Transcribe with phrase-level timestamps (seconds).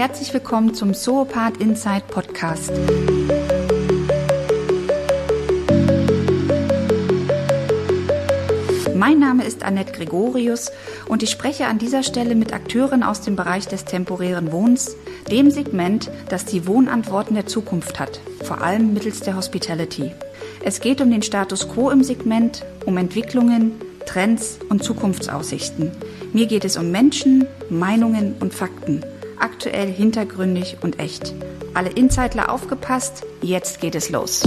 [0.00, 2.72] herzlich willkommen zum Zoopath Inside Podcast.
[8.94, 10.72] Mein Name ist Annette Gregorius
[11.06, 14.96] und ich spreche an dieser Stelle mit Akteuren aus dem Bereich des temporären Wohnens,
[15.30, 20.12] dem Segment, das die Wohnantworten der Zukunft hat, vor allem mittels der Hospitality.
[20.64, 23.72] Es geht um den Status quo im Segment, um Entwicklungen,
[24.06, 25.92] Trends und Zukunftsaussichten.
[26.32, 29.04] Mir geht es um Menschen, Meinungen und Fakten.
[29.40, 31.34] Aktuell, hintergründig und echt.
[31.72, 34.42] Alle Insider aufgepasst, jetzt geht es los.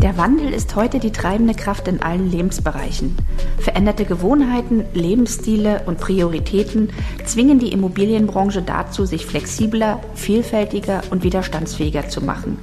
[0.00, 3.16] Der Wandel ist heute die treibende Kraft in allen Lebensbereichen.
[3.58, 6.90] Veränderte Gewohnheiten, Lebensstile und Prioritäten
[7.24, 12.56] zwingen die Immobilienbranche dazu, sich flexibler, vielfältiger und widerstandsfähiger zu machen.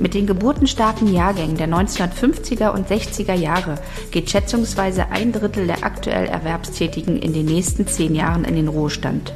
[0.00, 3.76] Mit den geburtenstarken Jahrgängen der 1950er und 60er Jahre
[4.10, 9.34] geht schätzungsweise ein Drittel der aktuell Erwerbstätigen in den nächsten zehn Jahren in den Ruhestand.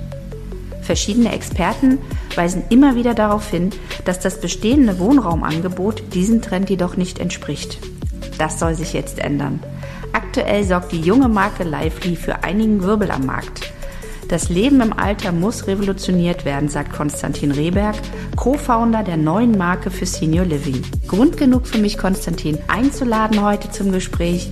[0.82, 1.98] Verschiedene Experten
[2.34, 3.70] weisen immer wieder darauf hin,
[4.04, 7.78] dass das bestehende Wohnraumangebot diesem Trend jedoch nicht entspricht.
[8.38, 9.60] Das soll sich jetzt ändern.
[10.12, 13.72] Aktuell sorgt die junge Marke Lively für einigen Wirbel am Markt.
[14.33, 17.97] Das Leben im Alter muss revolutioniert werden, sagt Konstantin Rehberg,
[18.34, 20.80] Co-Founder der neuen Marke für Senior Living.
[21.06, 24.50] Grund genug für mich, Konstantin, einzuladen heute zum Gespräch.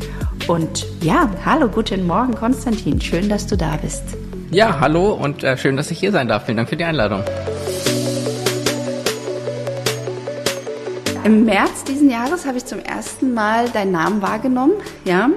[0.48, 3.00] Und ja, hallo, guten Morgen, Konstantin.
[3.00, 4.02] Schön, dass du da bist.
[4.50, 6.44] Ja, hallo und äh, schön, dass ich hier sein darf.
[6.44, 7.22] Vielen Dank für die Einladung.
[11.24, 14.74] Im März diesen Jahres habe ich zum ersten Mal deinen Namen wahrgenommen.
[15.06, 15.30] Ja,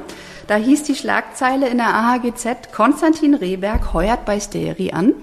[0.47, 5.13] da hieß die Schlagzeile in der AHGZ, Konstantin Rehberg heuert bei Steri an.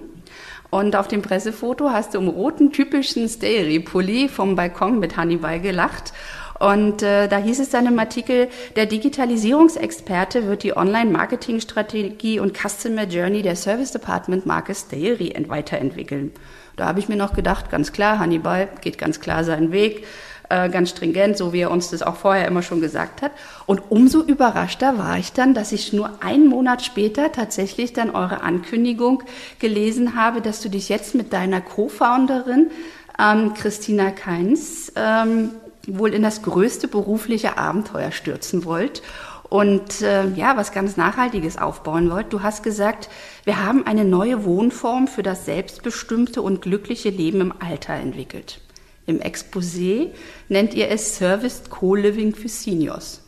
[0.70, 6.12] Und auf dem Pressefoto hast du im roten typischen Steri-Pulli vom Balkon mit Hannibal gelacht
[6.60, 13.04] und äh, da hieß es dann im Artikel, der Digitalisierungsexperte wird die Online-Marketing-Strategie und Customer
[13.04, 16.32] Journey der Service Department Marke Steri weiterentwickeln.
[16.76, 20.06] Da habe ich mir noch gedacht, ganz klar, Hannibal geht ganz klar seinen Weg,
[20.50, 23.32] äh, ganz stringent, so wie er uns das auch vorher immer schon gesagt hat.
[23.66, 28.42] Und umso überraschter war ich dann, dass ich nur einen Monat später tatsächlich dann eure
[28.42, 29.22] Ankündigung
[29.58, 32.70] gelesen habe, dass du dich jetzt mit deiner Co-Founderin
[33.18, 35.52] ähm, Christina Keins ähm,
[35.86, 39.02] wohl in das größte berufliche Abenteuer stürzen wollt
[39.50, 42.32] und äh, ja, was ganz Nachhaltiges aufbauen wollt.
[42.32, 43.10] Du hast gesagt,
[43.44, 48.60] wir haben eine neue Wohnform für das selbstbestimmte und glückliche Leben im Alter entwickelt.
[49.06, 50.10] Im Exposé
[50.50, 53.22] nennt ihr es Serviced Co-Living für Seniors.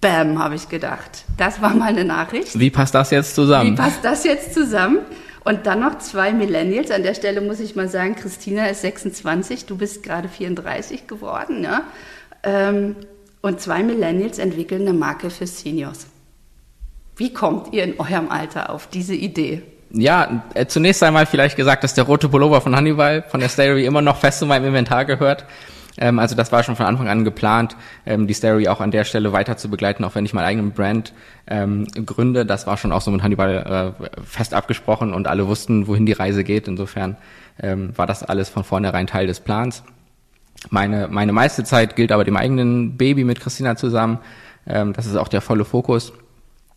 [0.00, 1.24] Bam, habe ich gedacht.
[1.36, 2.58] Das war mal eine Nachricht.
[2.58, 3.72] Wie passt das jetzt zusammen?
[3.72, 4.98] Wie passt das jetzt zusammen?
[5.44, 6.90] Und dann noch zwei Millennials.
[6.90, 11.64] An der Stelle muss ich mal sagen, Christina ist 26, du bist gerade 34 geworden.
[11.64, 11.82] Ja?
[12.42, 12.96] Ähm,
[13.40, 16.06] und zwei Millennials entwickeln eine Marke für Seniors.
[17.16, 19.62] Wie kommt ihr in eurem Alter auf diese Idee?
[19.90, 23.76] Ja, äh, zunächst einmal vielleicht gesagt, dass der rote Pullover von Hannibal von der Stereo
[23.76, 25.44] immer noch fest zu meinem Inventar gehört.
[25.98, 27.76] Ähm, also das war schon von Anfang an geplant,
[28.06, 30.72] ähm, die Stereo auch an der Stelle weiter zu begleiten, auch wenn ich meinen eigenen
[30.72, 31.12] Brand
[31.46, 32.46] ähm, gründe.
[32.46, 36.12] Das war schon auch so mit Hannibal äh, fest abgesprochen und alle wussten, wohin die
[36.12, 36.68] Reise geht.
[36.68, 37.16] Insofern
[37.60, 39.82] ähm, war das alles von vornherein Teil des Plans.
[40.70, 44.18] Meine, meine meiste Zeit gilt aber dem eigenen Baby mit Christina zusammen.
[44.66, 46.12] Ähm, das ist auch der volle Fokus.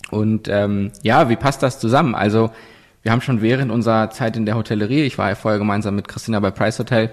[0.10, 2.16] Und ähm, ja, wie passt das zusammen?
[2.16, 2.52] Also
[3.04, 6.08] wir haben schon während unserer Zeit in der Hotellerie, ich war ja vorher gemeinsam mit
[6.08, 7.12] Christina bei Price Hotel,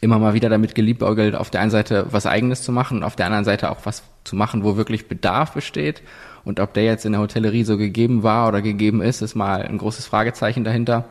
[0.00, 3.26] immer mal wieder damit geliebäugelt, auf der einen Seite was Eigenes zu machen, auf der
[3.26, 6.02] anderen Seite auch was zu machen, wo wirklich Bedarf besteht.
[6.44, 9.62] Und ob der jetzt in der Hotellerie so gegeben war oder gegeben ist, ist mal
[9.62, 11.06] ein großes Fragezeichen dahinter.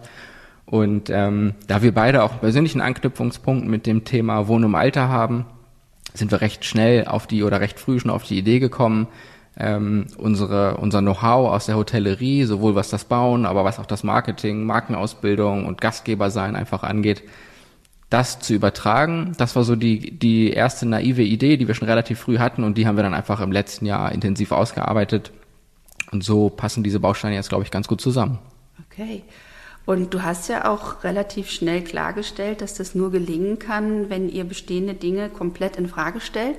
[0.66, 5.10] Und ähm, da wir beide auch einen persönlichen Anknüpfungspunkt mit dem Thema Wohnen im Alter
[5.10, 5.46] haben,
[6.14, 9.08] sind wir recht schnell auf die oder recht früh schon auf die Idee gekommen,
[9.58, 14.04] ähm, unsere, unser Know-how aus der Hotellerie, sowohl was das Bauen, aber was auch das
[14.04, 17.24] Marketing, Markenausbildung und Gastgeber sein einfach angeht,
[18.16, 19.34] das zu übertragen.
[19.38, 22.78] Das war so die, die erste naive Idee, die wir schon relativ früh hatten und
[22.78, 25.34] die haben wir dann einfach im letzten Jahr intensiv ausgearbeitet.
[26.14, 28.40] Und so passen diese Bausteine jetzt, glaube ich, ganz gut zusammen.
[28.90, 29.24] Okay.
[29.86, 34.46] Und du hast ja auch relativ schnell klargestellt, dass das nur gelingen kann, wenn ihr
[34.46, 36.56] bestehende Dinge komplett in Frage stellt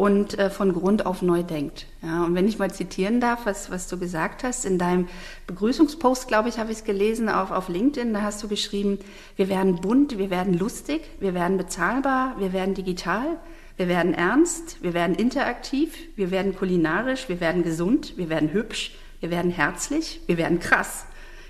[0.00, 1.84] und äh, von Grund auf neu denkt.
[2.02, 5.08] Ja, und wenn ich mal zitieren darf, was, was du gesagt hast, in deinem
[5.46, 8.98] Begrüßungspost, glaube ich, habe ich es gelesen auf, auf LinkedIn, da hast du geschrieben,
[9.36, 13.36] wir werden bunt, wir werden lustig, wir werden bezahlbar, wir werden digital,
[13.76, 18.96] wir werden ernst, wir werden interaktiv, wir werden kulinarisch, wir werden gesund, wir werden hübsch,
[19.20, 21.04] wir werden herzlich, wir werden krass,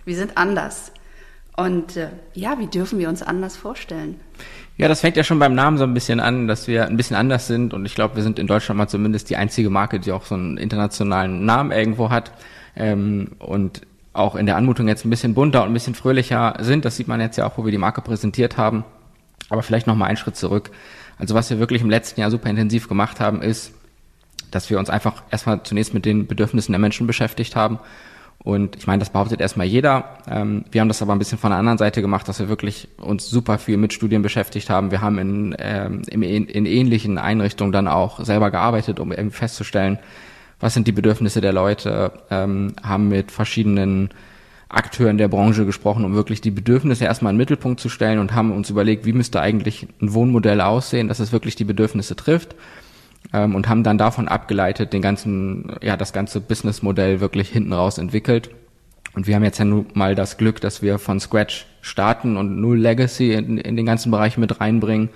[0.05, 0.91] wir sind anders.
[1.57, 4.19] Und äh, ja, wie dürfen wir uns anders vorstellen?
[4.81, 7.15] Ja, das fängt ja schon beim Namen so ein bisschen an, dass wir ein bisschen
[7.15, 10.11] anders sind und ich glaube, wir sind in Deutschland mal zumindest die einzige Marke, die
[10.11, 12.33] auch so einen internationalen Namen irgendwo hat.
[12.75, 13.83] Ähm, und
[14.15, 16.87] auch in der Anmutung jetzt ein bisschen bunter und ein bisschen fröhlicher sind.
[16.87, 18.85] Das sieht man jetzt ja auch, wo wir die Marke präsentiert haben.
[19.51, 20.71] Aber vielleicht noch mal einen Schritt zurück.
[21.19, 23.75] Also was wir wirklich im letzten Jahr super intensiv gemacht haben, ist,
[24.51, 27.81] dass wir uns einfach erstmal zunächst mit den Bedürfnissen der Menschen beschäftigt haben.
[28.43, 30.17] Und ich meine, das behauptet erstmal jeder.
[30.27, 32.89] Ähm, wir haben das aber ein bisschen von der anderen Seite gemacht, dass wir wirklich
[32.97, 34.91] uns super viel mit Studien beschäftigt haben.
[34.91, 39.99] Wir haben in, ähm, in, ähnlichen Einrichtungen dann auch selber gearbeitet, um eben festzustellen,
[40.59, 44.09] was sind die Bedürfnisse der Leute, ähm, haben mit verschiedenen
[44.71, 48.35] Akteuren der Branche gesprochen, um wirklich die Bedürfnisse erstmal in den Mittelpunkt zu stellen und
[48.35, 52.55] haben uns überlegt, wie müsste eigentlich ein Wohnmodell aussehen, dass es wirklich die Bedürfnisse trifft
[53.33, 57.99] ähm, und haben dann davon abgeleitet den ganzen, ja, das ganze Businessmodell wirklich hinten raus
[57.99, 58.51] entwickelt.
[59.15, 62.61] Und wir haben jetzt ja nun mal das Glück, dass wir von Scratch starten und
[62.61, 65.09] null Legacy in, in den ganzen Bereich mit reinbringen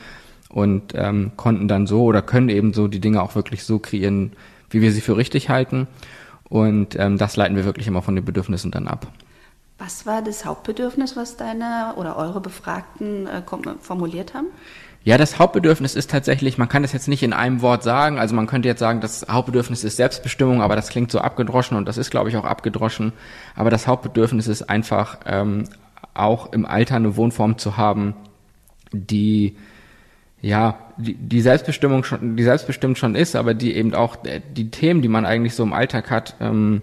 [0.48, 4.32] und ähm, konnten dann so oder können eben so die Dinge auch wirklich so kreieren,
[4.70, 5.86] wie wir sie für richtig halten.
[6.48, 9.06] Und ähm, das leiten wir wirklich immer von den Bedürfnissen dann ab.
[9.78, 13.42] Was war das Hauptbedürfnis, was deine oder eure Befragten äh,
[13.80, 14.46] formuliert haben?
[15.04, 18.18] Ja, das Hauptbedürfnis ist tatsächlich, man kann das jetzt nicht in einem Wort sagen.
[18.18, 21.86] Also man könnte jetzt sagen, das Hauptbedürfnis ist Selbstbestimmung, aber das klingt so abgedroschen und
[21.86, 23.12] das ist, glaube ich, auch abgedroschen.
[23.54, 25.64] Aber das Hauptbedürfnis ist einfach ähm,
[26.14, 28.14] auch im Alter eine Wohnform zu haben,
[28.92, 29.56] die
[30.40, 34.70] ja, die, die Selbstbestimmung schon, die selbstbestimmt schon ist, aber die eben auch äh, die
[34.70, 36.82] Themen, die man eigentlich so im Alltag hat, ähm,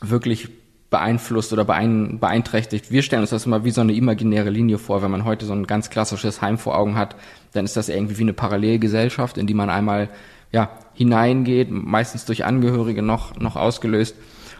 [0.00, 0.48] wirklich
[0.90, 2.90] beeinflusst oder beein, beeinträchtigt.
[2.90, 5.02] Wir stellen uns das immer wie so eine imaginäre Linie vor.
[5.02, 7.16] Wenn man heute so ein ganz klassisches Heim vor Augen hat,
[7.52, 10.08] dann ist das irgendwie wie eine Parallelgesellschaft, in die man einmal
[10.50, 14.16] ja, hineingeht, meistens durch Angehörige noch, noch ausgelöst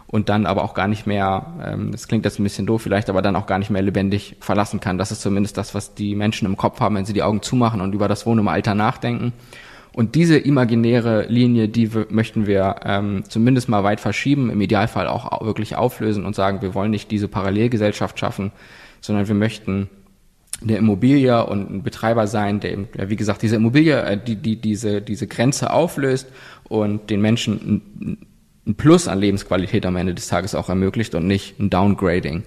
[0.07, 3.11] und dann aber auch gar nicht mehr, ähm, das klingt jetzt ein bisschen doof vielleicht,
[3.11, 4.99] aber dann auch gar nicht mehr lebendig verlassen kann.
[4.99, 7.81] Das ist zumindest das, was die Menschen im Kopf haben, wenn sie die Augen zumachen
[7.81, 9.33] und über das Wohnen im Alter nachdenken.
[9.99, 15.45] Und diese imaginäre Linie, die möchten wir ähm, zumindest mal weit verschieben, im Idealfall auch
[15.45, 18.53] wirklich auflösen und sagen, wir wollen nicht diese Parallelgesellschaft schaffen,
[19.01, 19.89] sondern wir möchten
[20.61, 24.55] der Immobilie und ein Betreiber sein, der eben, wie gesagt, diese Immobilie, äh, die, die
[24.61, 26.29] diese, diese Grenze auflöst
[26.69, 28.19] und den Menschen ein,
[28.69, 32.45] ein Plus an Lebensqualität am Ende des Tages auch ermöglicht und nicht ein Downgrading.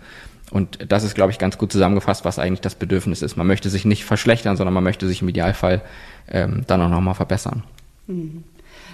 [0.52, 3.38] Und das ist, glaube ich, ganz gut zusammengefasst, was eigentlich das Bedürfnis ist.
[3.38, 5.82] Man möchte sich nicht verschlechtern, sondern man möchte sich im Idealfall
[6.28, 7.64] ähm, dann auch nochmal verbessern.
[8.08, 8.44] Mhm.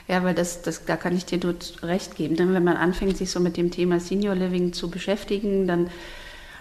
[0.07, 2.35] Ja, weil das, das, da kann ich dir nur recht geben.
[2.35, 5.89] Denn wenn man anfängt, sich so mit dem Thema Senior Living zu beschäftigen, dann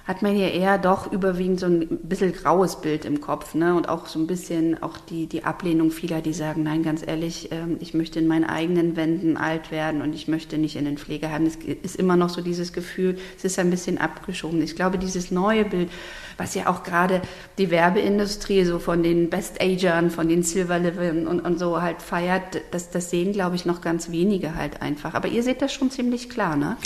[0.06, 3.74] hat man ja eher doch überwiegend so ein bisschen graues Bild im Kopf, ne?
[3.74, 7.50] Und auch so ein bisschen auch die, die Ablehnung vieler, die sagen, nein, ganz ehrlich,
[7.50, 10.96] ähm, ich möchte in meinen eigenen Wänden alt werden und ich möchte nicht in den
[10.96, 11.44] Pflegeheim.
[11.44, 14.62] Es ist immer noch so dieses Gefühl, es ist ein bisschen abgeschoben.
[14.62, 15.90] Ich glaube, dieses neue Bild,
[16.36, 17.20] was ja auch gerade
[17.58, 22.60] die Werbeindustrie so von den Best-Agern, von den Silver Living und, und so halt feiert,
[22.70, 25.14] das, das sehen, glaube ich, noch ganz wenige halt einfach.
[25.14, 26.76] Aber ihr seht das schon ziemlich klar, ne?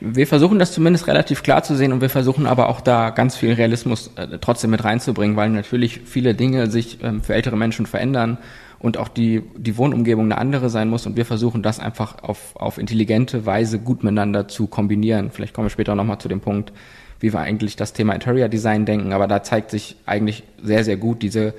[0.00, 3.36] Wir versuchen das zumindest relativ klar zu sehen und wir versuchen aber auch da ganz
[3.36, 7.86] viel Realismus äh, trotzdem mit reinzubringen, weil natürlich viele Dinge sich ähm, für ältere Menschen
[7.86, 8.38] verändern
[8.78, 12.54] und auch die, die Wohnumgebung eine andere sein muss und wir versuchen das einfach auf,
[12.54, 15.30] auf intelligente Weise gut miteinander zu kombinieren.
[15.32, 16.72] Vielleicht kommen wir später nochmal zu dem Punkt,
[17.18, 20.96] wie wir eigentlich das Thema Interior Design denken, aber da zeigt sich eigentlich sehr, sehr
[20.96, 21.54] gut diese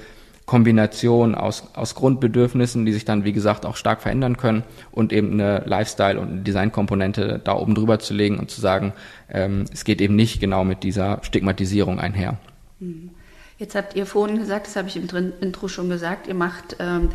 [0.49, 5.33] Kombination aus, aus Grundbedürfnissen, die sich dann, wie gesagt, auch stark verändern können und eben
[5.33, 8.93] eine Lifestyle- und Designkomponente da oben drüber zu legen und zu sagen,
[9.29, 12.37] ähm, es geht eben nicht genau mit dieser Stigmatisierung einher.
[12.79, 13.11] Mhm.
[13.59, 15.07] Jetzt habt ihr vorhin gesagt, das habe ich im
[15.39, 17.09] Intro schon gesagt, ihr macht ähm,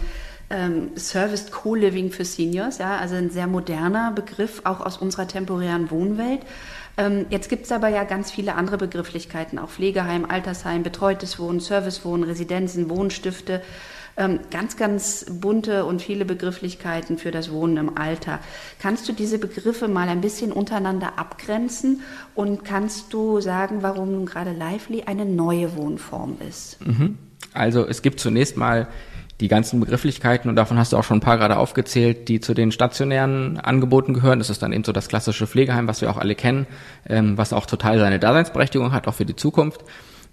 [0.49, 5.91] ähm, Serviced Co-Living für Seniors, ja, also ein sehr moderner Begriff, auch aus unserer temporären
[5.91, 6.43] Wohnwelt.
[6.97, 11.61] Ähm, jetzt gibt es aber ja ganz viele andere Begrifflichkeiten, auch Pflegeheim, Altersheim, betreutes Wohnen,
[11.61, 13.63] Servicewohnen, Residenzen, Wohnstifte.
[14.17, 18.39] Ähm, ganz, ganz bunte und viele Begrifflichkeiten für das Wohnen im Alter.
[18.79, 22.03] Kannst du diese Begriffe mal ein bisschen untereinander abgrenzen
[22.37, 26.79] und kannst du sagen, warum nun gerade Lively eine neue Wohnform ist?
[26.87, 27.19] Mhm.
[27.53, 28.87] Also es gibt zunächst mal
[29.41, 32.55] die ganzen Begrifflichkeiten, und davon hast du auch schon ein paar gerade aufgezählt, die zu
[32.55, 34.39] den stationären Angeboten gehören.
[34.39, 36.67] Das ist dann eben so das klassische Pflegeheim, was wir auch alle kennen,
[37.09, 39.85] ähm, was auch total seine Daseinsberechtigung hat, auch für die Zukunft.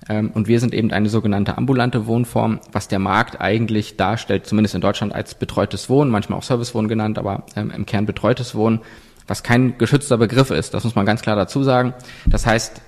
[0.09, 4.75] Ähm, und wir sind eben eine sogenannte ambulante Wohnform, was der Markt eigentlich darstellt, zumindest
[4.75, 8.81] in Deutschland als betreutes Wohnen, manchmal auch Servicewohnen genannt, aber ähm, im Kern betreutes Wohnen,
[9.27, 10.73] was kein geschützter Begriff ist.
[10.73, 11.93] Das muss man ganz klar dazu sagen.
[12.25, 12.81] Das heißt,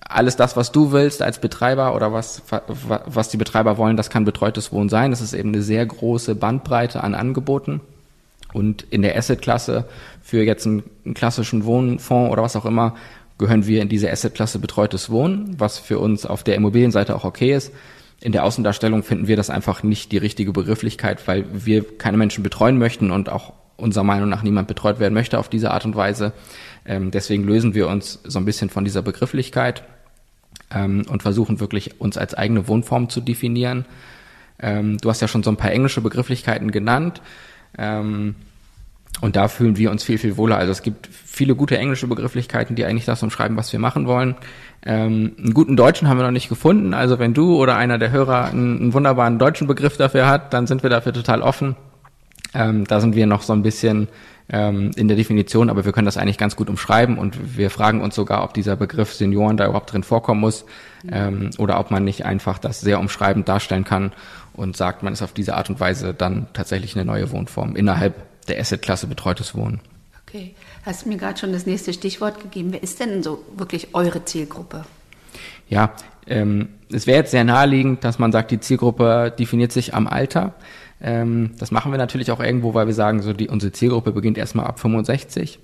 [0.00, 2.42] alles das, was du willst als Betreiber oder was,
[3.06, 5.10] was die Betreiber wollen, das kann betreutes Wohnen sein.
[5.10, 7.80] Das ist eben eine sehr große Bandbreite an Angeboten.
[8.52, 9.84] Und in der Asset-Klasse
[10.22, 12.96] für jetzt einen, einen klassischen Wohnfonds oder was auch immer,
[13.38, 17.54] gehören wir in diese Asset-Klasse betreutes Wohnen, was für uns auf der Immobilienseite auch okay
[17.54, 17.72] ist.
[18.20, 22.42] In der Außendarstellung finden wir das einfach nicht die richtige Begrifflichkeit, weil wir keine Menschen
[22.42, 25.96] betreuen möchten und auch unserer Meinung nach niemand betreut werden möchte auf diese Art und
[25.96, 26.32] Weise.
[26.86, 29.84] Ähm, deswegen lösen wir uns so ein bisschen von dieser Begrifflichkeit
[30.70, 33.84] ähm, und versuchen wirklich uns als eigene Wohnform zu definieren.
[34.58, 37.20] Ähm, du hast ja schon so ein paar englische Begrifflichkeiten genannt.
[37.78, 38.34] Ähm,
[39.20, 40.56] und da fühlen wir uns viel, viel wohler.
[40.56, 44.36] Also es gibt viele gute englische Begrifflichkeiten, die eigentlich das umschreiben, was wir machen wollen.
[44.86, 46.94] Ähm, einen guten deutschen haben wir noch nicht gefunden.
[46.94, 50.66] Also wenn du oder einer der Hörer einen, einen wunderbaren deutschen Begriff dafür hat, dann
[50.66, 51.76] sind wir dafür total offen.
[52.54, 54.08] Ähm, da sind wir noch so ein bisschen
[54.48, 58.00] ähm, in der Definition, aber wir können das eigentlich ganz gut umschreiben und wir fragen
[58.00, 60.64] uns sogar, ob dieser Begriff Senioren da überhaupt drin vorkommen muss
[61.10, 64.12] ähm, oder ob man nicht einfach das sehr umschreibend darstellen kann
[64.52, 68.14] und sagt, man ist auf diese Art und Weise dann tatsächlich eine neue Wohnform innerhalb
[68.48, 69.80] der Asset-Klasse betreutes Wohnen.
[70.26, 70.54] Okay,
[70.84, 72.72] hast du mir gerade schon das nächste Stichwort gegeben.
[72.72, 74.84] Wer ist denn so wirklich eure Zielgruppe?
[75.68, 75.92] Ja,
[76.26, 80.54] ähm, es wäre jetzt sehr naheliegend, dass man sagt, die Zielgruppe definiert sich am Alter.
[81.00, 84.38] Ähm, das machen wir natürlich auch irgendwo, weil wir sagen, so die, unsere Zielgruppe beginnt
[84.38, 85.58] erstmal ab 65.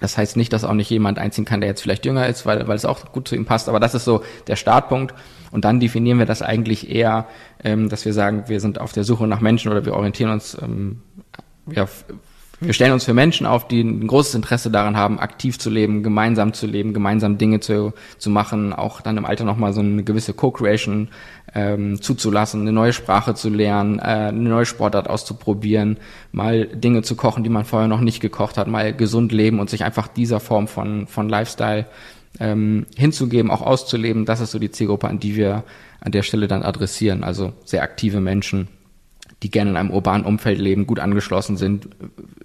[0.00, 2.66] Das heißt nicht, dass auch nicht jemand einziehen kann, der jetzt vielleicht jünger ist, weil,
[2.66, 5.14] weil es auch gut zu ihm passt, aber das ist so der Startpunkt.
[5.50, 7.26] Und dann definieren wir das eigentlich eher,
[7.62, 10.56] ähm, dass wir sagen, wir sind auf der Suche nach Menschen oder wir orientieren uns
[10.60, 11.02] ähm,
[11.70, 11.86] ja,
[12.60, 16.02] wir stellen uns für Menschen auf, die ein großes Interesse daran haben, aktiv zu leben,
[16.02, 20.04] gemeinsam zu leben, gemeinsam Dinge zu, zu machen, auch dann im Alter nochmal so eine
[20.04, 21.08] gewisse Co-Creation
[21.54, 25.98] ähm, zuzulassen, eine neue Sprache zu lernen, äh, eine neue Sportart auszuprobieren,
[26.32, 29.70] mal Dinge zu kochen, die man vorher noch nicht gekocht hat, mal gesund leben und
[29.70, 31.86] sich einfach dieser Form von, von Lifestyle
[32.40, 34.24] ähm, hinzugeben, auch auszuleben.
[34.24, 35.64] Das ist so die Zielgruppe, an die wir
[36.00, 37.22] an der Stelle dann adressieren.
[37.22, 38.68] Also sehr aktive Menschen
[39.44, 41.88] die gerne in einem urbanen Umfeld leben, gut angeschlossen sind,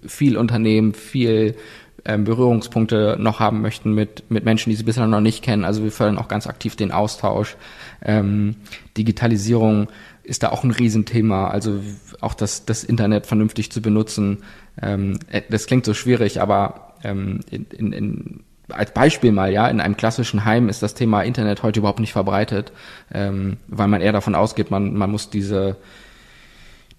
[0.06, 1.56] viel Unternehmen, viel
[2.04, 5.64] ähm, Berührungspunkte noch haben möchten mit, mit Menschen, die sie bisher noch nicht kennen.
[5.64, 7.56] Also wir fördern auch ganz aktiv den Austausch.
[8.02, 8.56] Ähm,
[8.96, 9.88] Digitalisierung
[10.22, 11.48] ist da auch ein Riesenthema.
[11.48, 11.80] Also
[12.20, 14.38] auch das, das Internet vernünftig zu benutzen.
[14.80, 19.66] Ähm, äh, das klingt so schwierig, aber ähm, in, in, in als Beispiel mal, ja,
[19.66, 22.70] in einem klassischen Heim ist das Thema Internet heute überhaupt nicht verbreitet,
[23.12, 25.76] ähm, weil man eher davon ausgeht, man, man muss diese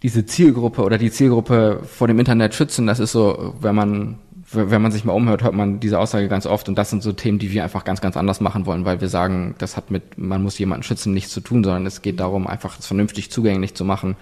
[0.03, 4.17] diese Zielgruppe oder die Zielgruppe vor dem Internet schützen, das ist so, wenn man
[4.53, 7.13] wenn man sich mal umhört, hört man diese Aussage ganz oft und das sind so
[7.13, 10.17] Themen, die wir einfach ganz, ganz anders machen wollen, weil wir sagen, das hat mit,
[10.17, 13.75] man muss jemanden schützen, nichts zu tun, sondern es geht darum, einfach es vernünftig zugänglich
[13.75, 14.15] zu machen.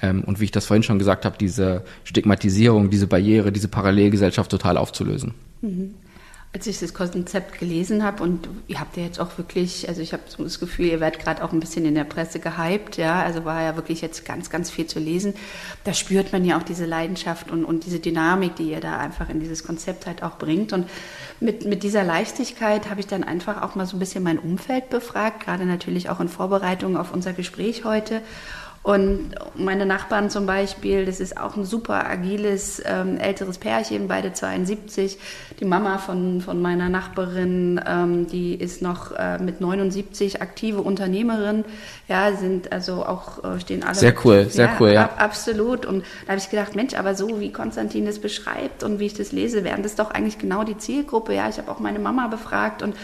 [0.00, 4.50] Ähm, und wie ich das vorhin schon gesagt habe, diese Stigmatisierung, diese Barriere, diese Parallelgesellschaft
[4.50, 5.34] total aufzulösen.
[5.60, 5.94] Mhm
[6.54, 10.12] als ich das Konzept gelesen habe und ihr habt ja jetzt auch wirklich, also ich
[10.12, 13.20] habe so das Gefühl, ihr werdet gerade auch ein bisschen in der Presse gehypt, ja,
[13.24, 15.34] also war ja wirklich jetzt ganz, ganz viel zu lesen.
[15.82, 19.30] Da spürt man ja auch diese Leidenschaft und, und diese Dynamik, die ihr da einfach
[19.30, 20.72] in dieses Konzept halt auch bringt.
[20.72, 20.88] Und
[21.40, 24.90] mit, mit dieser Leichtigkeit habe ich dann einfach auch mal so ein bisschen mein Umfeld
[24.90, 28.22] befragt, gerade natürlich auch in Vorbereitung auf unser Gespräch heute.
[28.84, 34.34] Und meine Nachbarn zum Beispiel, das ist auch ein super agiles ähm, älteres Pärchen, beide
[34.34, 35.18] 72.
[35.58, 41.64] Die Mama von, von meiner Nachbarin, ähm, die ist noch äh, mit 79 aktive Unternehmerin.
[42.08, 43.94] Ja, sind also auch, äh, stehen alle.
[43.94, 45.04] Sehr cool, sehr ja, cool, ja.
[45.04, 45.86] Ab, absolut.
[45.86, 49.14] Und da habe ich gedacht, Mensch, aber so wie Konstantin das beschreibt und wie ich
[49.14, 51.32] das lese, wären das doch eigentlich genau die Zielgruppe.
[51.34, 52.94] Ja, ich habe auch meine Mama befragt und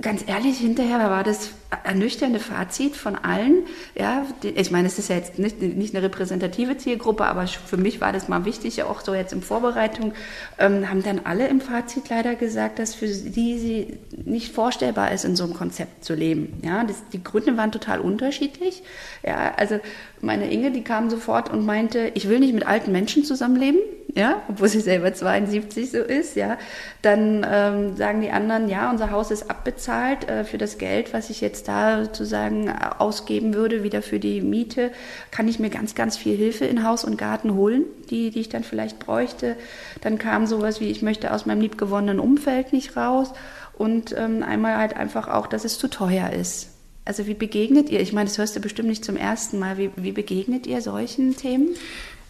[0.00, 1.50] ganz ehrlich, hinterher war das
[1.84, 3.64] ernüchternde Fazit von allen.
[3.94, 8.00] Ja, ich meine, es ist ja jetzt nicht, nicht eine repräsentative Zielgruppe, aber für mich
[8.00, 10.12] war das mal wichtig, auch so jetzt in Vorbereitung,
[10.58, 15.24] ähm, haben dann alle im Fazit leider gesagt, dass für die sie nicht vorstellbar ist,
[15.24, 16.60] in so einem Konzept zu leben.
[16.64, 18.82] Ja, das, die Gründe waren total unterschiedlich.
[19.22, 19.78] Ja, also
[20.20, 23.78] meine Inge, die kam sofort und meinte, ich will nicht mit alten Menschen zusammenleben
[24.14, 26.58] ja, obwohl sie selber 72 so ist, ja,
[27.02, 31.30] dann ähm, sagen die anderen, ja, unser Haus ist abbezahlt äh, für das Geld, was
[31.30, 34.90] ich jetzt da sozusagen ausgeben würde, wieder für die Miete,
[35.30, 38.48] kann ich mir ganz, ganz viel Hilfe in Haus und Garten holen, die, die ich
[38.48, 39.56] dann vielleicht bräuchte.
[40.00, 43.32] Dann kam sowas wie, ich möchte aus meinem liebgewonnenen Umfeld nicht raus
[43.76, 46.68] und ähm, einmal halt einfach auch, dass es zu teuer ist.
[47.04, 48.00] Also wie begegnet ihr?
[48.00, 49.78] Ich meine, das hörst du bestimmt nicht zum ersten Mal.
[49.78, 51.70] Wie, wie begegnet ihr solchen Themen?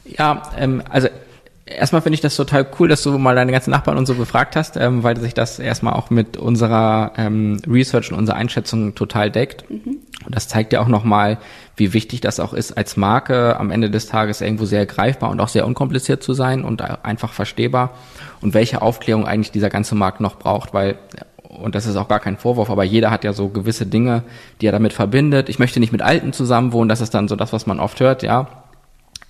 [0.05, 1.09] Ja, ähm, also
[1.71, 4.57] erstmal finde ich das total cool, dass du mal deine ganzen Nachbarn und so befragt
[4.57, 9.31] hast, ähm, weil sich das erstmal auch mit unserer ähm, Research und unserer Einschätzung total
[9.31, 9.69] deckt.
[9.71, 9.99] Mhm.
[10.27, 11.39] Und das zeigt ja auch nochmal,
[11.77, 15.41] wie wichtig das auch ist, als Marke am Ende des Tages irgendwo sehr greifbar und
[15.41, 17.95] auch sehr unkompliziert zu sein und einfach verstehbar
[18.43, 20.99] und welche Aufklärung eigentlich dieser ganze Markt noch braucht, weil
[21.50, 24.23] und das ist auch gar kein Vorwurf, aber jeder hat ja so gewisse Dinge,
[24.61, 25.49] die er damit verbindet.
[25.49, 28.23] Ich möchte nicht mit Alten zusammenwohnen, das ist dann so das, was man oft hört,
[28.23, 28.60] ja.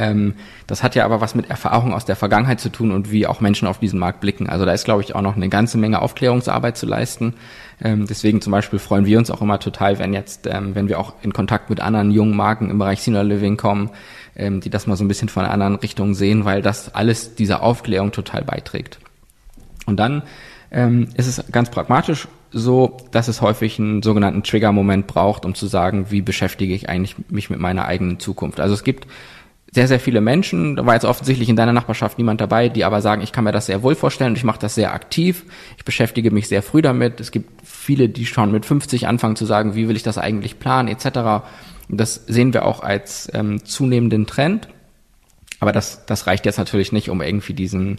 [0.00, 0.34] Ähm,
[0.66, 3.42] das hat ja aber was mit Erfahrung aus der Vergangenheit zu tun und wie auch
[3.42, 4.48] Menschen auf diesen Markt blicken.
[4.48, 7.34] Also da ist, glaube ich, auch noch eine ganze Menge Aufklärungsarbeit zu leisten.
[7.82, 10.98] Ähm, deswegen zum Beispiel freuen wir uns auch immer total, wenn jetzt, ähm, wenn wir
[10.98, 13.90] auch in Kontakt mit anderen jungen Marken im Bereich Senior Living kommen,
[14.36, 17.34] ähm, die das mal so ein bisschen von einer anderen Richtung sehen, weil das alles
[17.34, 19.00] dieser Aufklärung total beiträgt.
[19.84, 20.22] Und dann
[20.70, 25.66] ähm, ist es ganz pragmatisch so, dass es häufig einen sogenannten Trigger-Moment braucht, um zu
[25.66, 28.60] sagen, wie beschäftige ich eigentlich mich mit meiner eigenen Zukunft.
[28.60, 29.06] Also es gibt
[29.72, 33.00] sehr, sehr viele Menschen, da war jetzt offensichtlich in deiner Nachbarschaft niemand dabei, die aber
[33.00, 35.44] sagen, ich kann mir das sehr wohl vorstellen und ich mache das sehr aktiv,
[35.76, 37.20] ich beschäftige mich sehr früh damit.
[37.20, 40.58] Es gibt viele, die schon mit 50 anfangen zu sagen, wie will ich das eigentlich
[40.58, 41.44] planen, etc.
[41.88, 44.68] Das sehen wir auch als ähm, zunehmenden Trend.
[45.60, 47.98] Aber das, das reicht jetzt natürlich nicht, um irgendwie diesen,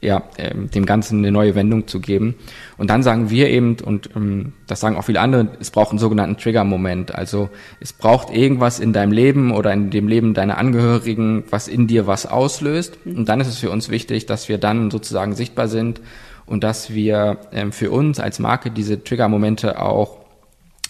[0.00, 2.34] ja, ähm, dem Ganzen eine neue Wendung zu geben.
[2.76, 5.98] Und dann sagen wir eben, und ähm, das sagen auch viele andere, es braucht einen
[5.98, 7.14] sogenannten Trigger-Moment.
[7.14, 11.86] Also es braucht irgendwas in deinem Leben oder in dem Leben deiner Angehörigen, was in
[11.86, 12.98] dir was auslöst.
[13.04, 16.00] Und dann ist es für uns wichtig, dass wir dann sozusagen sichtbar sind
[16.46, 20.21] und dass wir ähm, für uns als Marke diese Trigger-Momente auch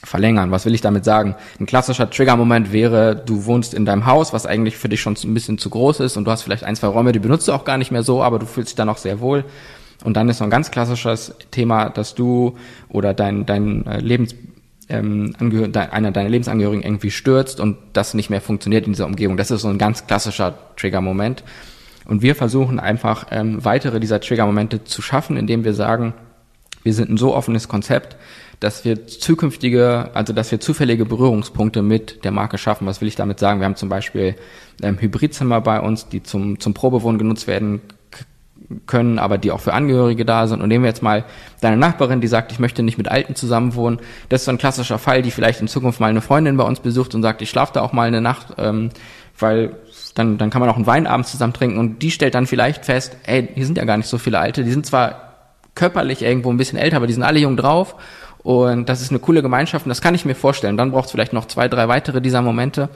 [0.05, 0.51] verlängern.
[0.51, 1.37] Was will ich damit sagen?
[1.61, 5.35] Ein klassischer Trigger-Moment wäre, du wohnst in deinem Haus, was eigentlich für dich schon ein
[5.35, 7.65] bisschen zu groß ist und du hast vielleicht ein, zwei Räume, die benutzt du auch
[7.65, 9.45] gar nicht mehr so, aber du fühlst dich dann auch sehr wohl.
[10.05, 12.57] Und dann ist so ein ganz klassisches Thema, dass du
[12.89, 14.35] oder dein, dein äh, Lebens,
[14.89, 19.37] ähm, einer deiner Lebensangehörigen irgendwie stürzt und das nicht mehr funktioniert in dieser Umgebung.
[19.37, 21.45] Das ist so ein ganz klassischer Trigger-Moment.
[22.05, 26.15] Und wir versuchen einfach ähm, weitere dieser Trigger-Momente zu schaffen, indem wir sagen,
[26.83, 28.17] wir sind ein so offenes Konzept,
[28.61, 32.87] dass wir zukünftige, also dass wir zufällige Berührungspunkte mit der Marke schaffen.
[32.87, 33.61] Was will ich damit sagen?
[33.61, 34.37] Wir haben zum Beispiel
[34.83, 37.81] ähm, Hybridzimmer bei uns, die zum, zum Probewohnen genutzt werden
[38.87, 40.63] können, aber die auch für Angehörige da sind.
[40.63, 41.25] Und nehmen wir jetzt mal
[41.61, 44.01] deine Nachbarin, die sagt, ich möchte nicht mit Alten zusammenwohnen.
[44.29, 46.81] Das ist so ein klassischer Fall, die vielleicht in Zukunft mal eine Freundin bei uns
[46.81, 48.91] besucht und sagt, ich schlafe da auch mal eine Nacht, ähm,
[49.39, 49.77] weil
[50.15, 53.17] dann, dann kann man auch einen Weinabend zusammen trinken und die stellt dann vielleicht fest,
[53.25, 55.33] ey, hier sind ja gar nicht so viele Alte, die sind zwar
[55.75, 57.97] körperlich irgendwo ein bisschen älter, aber die sind alle jung drauf
[58.43, 60.77] und das ist eine coole Gemeinschaft und das kann ich mir vorstellen.
[60.77, 62.89] Dann braucht es vielleicht noch zwei, drei weitere dieser Momente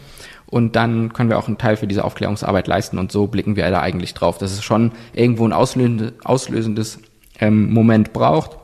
[0.46, 3.70] und dann können wir auch einen Teil für diese Aufklärungsarbeit leisten und so blicken wir
[3.70, 6.98] da eigentlich drauf, dass es schon irgendwo ein auslösendes, auslösendes
[7.38, 8.56] ähm, Moment braucht,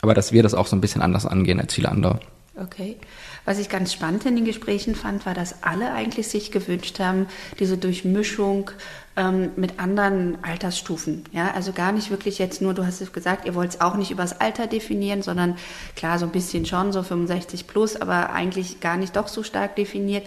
[0.00, 2.20] aber dass wir das auch so ein bisschen anders angehen als viele andere.
[2.56, 2.96] Okay.
[3.44, 7.26] Was ich ganz spannend in den Gesprächen fand, war, dass alle eigentlich sich gewünscht haben,
[7.58, 8.70] diese Durchmischung
[9.16, 11.24] ähm, mit anderen Altersstufen.
[11.32, 13.96] Ja, also gar nicht wirklich jetzt nur, du hast es gesagt, ihr wollt es auch
[13.96, 15.56] nicht übers Alter definieren, sondern
[15.96, 19.76] klar, so ein bisschen schon, so 65 plus, aber eigentlich gar nicht doch so stark
[19.76, 20.24] definiert.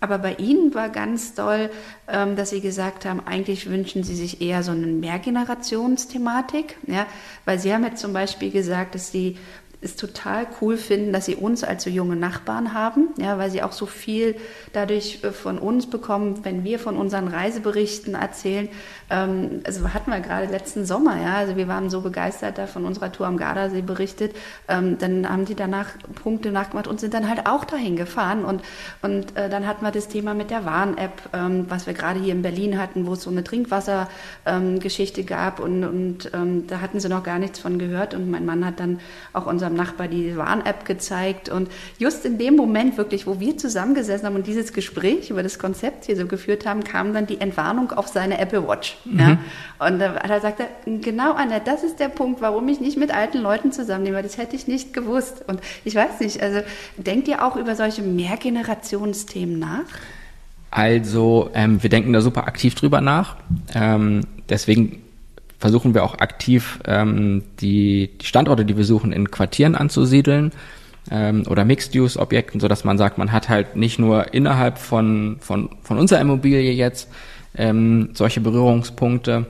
[0.00, 1.70] Aber bei Ihnen war ganz toll,
[2.06, 7.06] ähm, dass Sie gesagt haben, eigentlich wünschen Sie sich eher so eine Mehrgenerationsthematik, ja,
[7.44, 9.38] weil Sie haben jetzt zum Beispiel gesagt, dass Sie
[9.80, 13.62] es total cool finden, dass sie uns als so junge Nachbarn haben, ja, weil sie
[13.62, 14.34] auch so viel
[14.72, 18.68] dadurch äh, von uns bekommen, wenn wir von unseren Reiseberichten erzählen.
[19.08, 22.84] Ähm, also hatten wir gerade letzten Sommer, ja, also wir waren so begeistert da von
[22.84, 24.34] unserer Tour am Gardasee berichtet.
[24.66, 25.90] Ähm, dann haben die danach
[26.22, 28.62] Punkte nachgemacht und sind dann halt auch dahin gefahren und
[29.02, 32.32] und äh, dann hatten wir das Thema mit der Warn-App, ähm, was wir gerade hier
[32.32, 37.08] in Berlin hatten, wo es so eine Trinkwassergeschichte gab und und ähm, da hatten sie
[37.08, 38.98] noch gar nichts von gehört und mein Mann hat dann
[39.32, 41.48] auch unser unserem Nachbar die Warn-App gezeigt.
[41.48, 45.58] Und just in dem Moment wirklich, wo wir zusammengesessen haben und dieses Gespräch über das
[45.58, 48.96] Konzept hier so geführt haben, kam dann die Entwarnung auf seine Apple Watch.
[49.04, 49.18] Mhm.
[49.18, 49.38] Ja?
[49.78, 53.14] Und da, da sagte er, genau, Annette, das ist der Punkt, warum ich nicht mit
[53.14, 54.22] alten Leuten zusammennehme.
[54.22, 55.44] Das hätte ich nicht gewusst.
[55.46, 56.60] Und ich weiß nicht, also
[56.96, 59.84] denkt ihr auch über solche Mehrgenerationsthemen nach?
[60.70, 63.36] Also, ähm, wir denken da super aktiv drüber nach.
[63.74, 65.02] Ähm, deswegen
[65.58, 70.52] versuchen wir auch aktiv ähm, die, die Standorte, die wir suchen, in Quartieren anzusiedeln
[71.10, 75.70] ähm, oder Mixed-Use-Objekten, so dass man sagt, man hat halt nicht nur innerhalb von, von,
[75.82, 77.08] von unserer Immobilie jetzt
[77.56, 79.46] ähm, solche Berührungspunkte,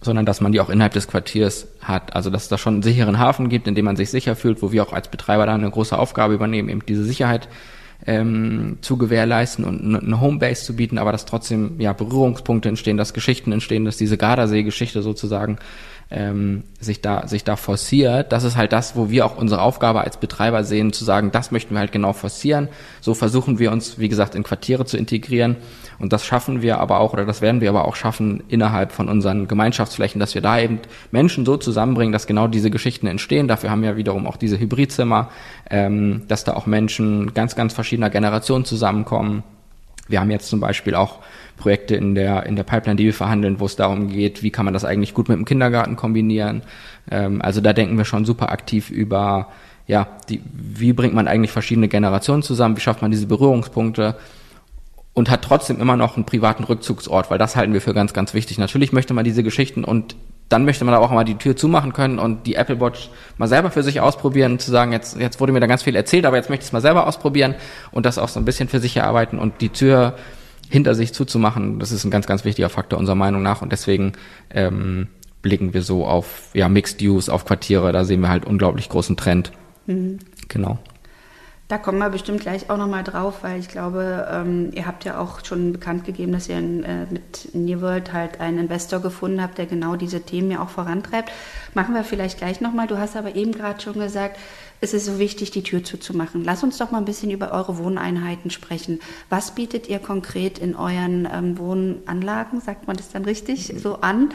[0.00, 2.14] sondern dass man die auch innerhalb des Quartiers hat.
[2.14, 4.62] Also dass es da schon einen sicheren Hafen gibt, in dem man sich sicher fühlt,
[4.62, 7.48] wo wir auch als Betreiber da eine große Aufgabe übernehmen, eben diese Sicherheit
[8.06, 13.14] ähm, zu gewährleisten und eine Homebase zu bieten, aber dass trotzdem ja Berührungspunkte entstehen, dass
[13.14, 15.58] Geschichten entstehen, dass diese Gardasee-Geschichte sozusagen
[16.10, 18.32] ähm, sich da sich da forciert.
[18.32, 21.50] Das ist halt das, wo wir auch unsere Aufgabe als Betreiber sehen, zu sagen, das
[21.50, 22.68] möchten wir halt genau forcieren.
[23.00, 25.56] So versuchen wir uns, wie gesagt, in Quartiere zu integrieren
[25.98, 29.08] und das schaffen wir aber auch oder das werden wir aber auch schaffen innerhalb von
[29.08, 33.48] unseren Gemeinschaftsflächen, dass wir da eben Menschen so zusammenbringen, dass genau diese Geschichten entstehen.
[33.48, 35.30] Dafür haben wir wiederum auch diese Hybridzimmer,
[35.70, 39.42] ähm, dass da auch Menschen ganz ganz verschiedener Generationen zusammenkommen.
[40.08, 41.20] Wir haben jetzt zum Beispiel auch
[41.56, 44.64] Projekte in der, in der Pipeline, die wir verhandeln, wo es darum geht, wie kann
[44.64, 46.62] man das eigentlich gut mit dem Kindergarten kombinieren.
[47.10, 49.48] Ähm, also da denken wir schon super aktiv über,
[49.86, 54.16] ja, die, wie bringt man eigentlich verschiedene Generationen zusammen, wie schafft man diese Berührungspunkte
[55.14, 58.34] und hat trotzdem immer noch einen privaten Rückzugsort, weil das halten wir für ganz, ganz
[58.34, 58.58] wichtig.
[58.58, 60.16] Natürlich möchte man diese Geschichten und
[60.48, 63.70] dann möchte man auch mal die Tür zumachen können und die Apple Watch mal selber
[63.70, 66.50] für sich ausprobieren, zu sagen, jetzt, jetzt wurde mir da ganz viel erzählt, aber jetzt
[66.50, 67.54] möchte ich es mal selber ausprobieren
[67.92, 70.14] und das auch so ein bisschen für sich erarbeiten und die Tür
[70.74, 74.14] hinter sich zuzumachen, das ist ein ganz, ganz wichtiger Faktor unserer Meinung nach und deswegen
[74.50, 75.06] ähm,
[75.40, 79.16] blicken wir so auf ja, Mixed Use, auf Quartiere, da sehen wir halt unglaublich großen
[79.16, 79.52] Trend.
[79.86, 80.18] Mhm.
[80.48, 80.80] Genau.
[81.68, 85.20] Da kommen wir bestimmt gleich auch nochmal drauf, weil ich glaube, ähm, ihr habt ja
[85.20, 89.40] auch schon bekannt gegeben, dass ihr in, äh, mit New World halt einen Investor gefunden
[89.40, 91.30] habt, der genau diese Themen ja auch vorantreibt.
[91.72, 92.88] Machen wir vielleicht gleich nochmal.
[92.88, 94.38] Du hast aber eben gerade schon gesagt,
[94.80, 96.44] es ist so wichtig, die Tür zuzumachen.
[96.44, 99.00] Lass uns doch mal ein bisschen über eure Wohneinheiten sprechen.
[99.30, 104.34] Was bietet ihr konkret in euren ähm, Wohnanlagen, sagt man das dann richtig, so an?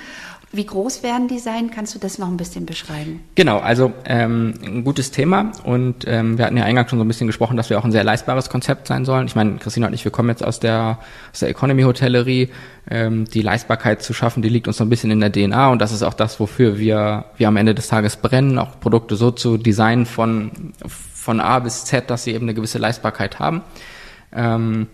[0.52, 1.70] Wie groß werden die sein?
[1.70, 3.22] Kannst du das noch ein bisschen beschreiben?
[3.36, 7.08] Genau, also ähm, ein gutes Thema und ähm, wir hatten ja eingangs schon so ein
[7.08, 9.28] bisschen gesprochen, dass wir auch ein sehr leistbares Konzept sein sollen.
[9.28, 10.98] Ich meine, Christina und ich, wir kommen jetzt aus der,
[11.32, 12.50] aus der Economy-Hotellerie.
[12.90, 15.80] Ähm, die Leistbarkeit zu schaffen, die liegt uns so ein bisschen in der DNA und
[15.80, 19.30] das ist auch das, wofür wir, wir am Ende des Tages brennen, auch Produkte so
[19.30, 23.62] zu designen von, von A bis Z, dass sie eben eine gewisse Leistbarkeit haben.
[24.34, 24.88] Ähm,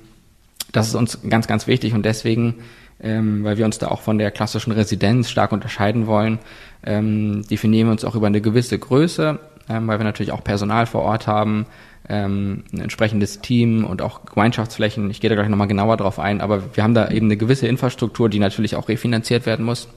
[0.74, 2.56] das ist uns ganz, ganz wichtig und deswegen
[3.02, 6.40] ähm, weil wir uns da auch von der klassischen Residenz stark unterscheiden wollen,
[6.84, 10.86] ähm, definieren wir uns auch über eine gewisse Größe, ähm, weil wir natürlich auch Personal
[10.86, 11.66] vor Ort haben,
[12.08, 15.10] ähm, ein entsprechendes Team und auch Gemeinschaftsflächen.
[15.10, 17.68] Ich gehe da gleich nochmal genauer drauf ein, aber wir haben da eben eine gewisse
[17.68, 19.88] Infrastruktur, die natürlich auch refinanziert werden muss.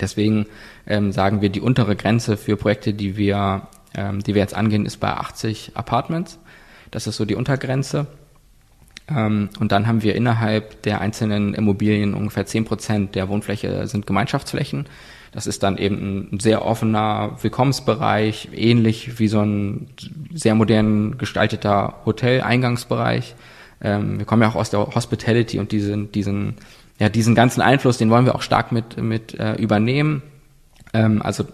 [0.00, 0.46] Deswegen
[0.86, 3.62] ähm, sagen wir, die untere Grenze für Projekte, die wir,
[3.94, 6.38] ähm, die wir jetzt angehen, ist bei 80 Apartments.
[6.90, 8.06] Das ist so die Untergrenze.
[9.14, 14.06] Ähm, und dann haben wir innerhalb der einzelnen Immobilien ungefähr zehn Prozent der Wohnfläche sind
[14.06, 14.86] Gemeinschaftsflächen.
[15.32, 19.88] Das ist dann eben ein sehr offener Willkommensbereich, ähnlich wie so ein
[20.32, 23.34] sehr modern gestalteter Hotel-Eingangsbereich.
[23.80, 26.54] Ähm, wir kommen ja auch aus der Hospitality und diesen, diesen,
[26.98, 30.22] ja, diesen ganzen Einfluss, den wollen wir auch stark mit, mit äh, übernehmen.
[30.94, 31.44] Ähm, also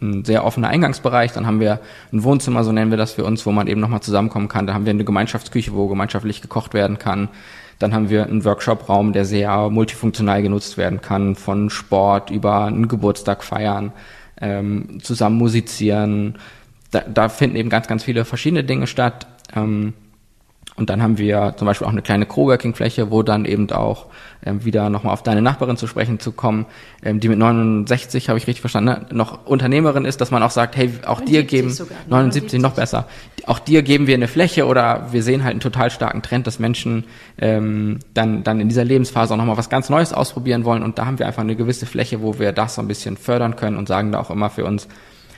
[0.00, 1.32] ein sehr offener Eingangsbereich.
[1.32, 1.80] Dann haben wir
[2.12, 4.66] ein Wohnzimmer, so nennen wir das für uns, wo man eben nochmal zusammenkommen kann.
[4.66, 7.28] Da haben wir eine Gemeinschaftsküche, wo gemeinschaftlich gekocht werden kann.
[7.78, 12.88] Dann haben wir einen Workshop-Raum, der sehr multifunktional genutzt werden kann, von Sport über einen
[12.88, 13.92] Geburtstag feiern,
[14.40, 16.38] ähm, zusammen musizieren.
[16.90, 19.28] Da, da, finden eben ganz, ganz viele verschiedene Dinge statt.
[19.54, 19.94] Ähm,
[20.76, 24.06] und dann haben wir zum Beispiel auch eine kleine Coworking-Fläche, wo dann eben auch
[24.44, 26.66] ähm, wieder nochmal auf deine Nachbarin zu sprechen zu kommen,
[27.02, 30.50] ähm, die mit 69, habe ich richtig verstanden, ne, noch Unternehmerin ist, dass man auch
[30.50, 33.08] sagt, hey, auch dir geben, sogar, 79, 79 noch besser,
[33.46, 36.58] auch dir geben wir eine Fläche oder wir sehen halt einen total starken Trend, dass
[36.58, 37.04] Menschen
[37.38, 40.82] ähm, dann, dann in dieser Lebensphase auch nochmal was ganz Neues ausprobieren wollen.
[40.82, 43.56] Und da haben wir einfach eine gewisse Fläche, wo wir das so ein bisschen fördern
[43.56, 44.86] können und sagen da auch immer für uns,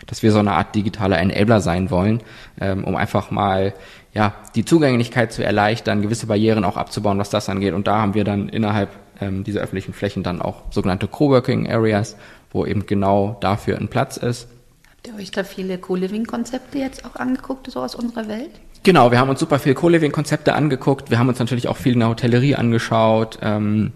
[0.07, 2.21] dass wir so eine Art digitaler Enabler sein wollen,
[2.61, 3.75] ähm, um einfach mal
[4.13, 7.75] ja, die Zugänglichkeit zu erleichtern, gewisse Barrieren auch abzubauen, was das angeht.
[7.75, 12.17] Und da haben wir dann innerhalb ähm, dieser öffentlichen Flächen dann auch sogenannte Coworking Areas,
[12.51, 14.49] wo eben genau dafür ein Platz ist.
[14.91, 18.51] Habt ihr euch da viele Co-Living-Konzepte jetzt auch angeguckt, so aus unserer Welt?
[18.83, 21.11] Genau, wir haben uns super viel Co-Living-Konzepte angeguckt.
[21.11, 23.39] Wir haben uns natürlich auch viel in der Hotellerie angeschaut.
[23.43, 23.93] Ähm,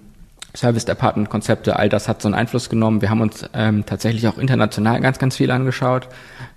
[0.56, 3.02] Service Department Konzepte, all das hat so einen Einfluss genommen.
[3.02, 6.08] Wir haben uns ähm, tatsächlich auch international ganz, ganz viel angeschaut,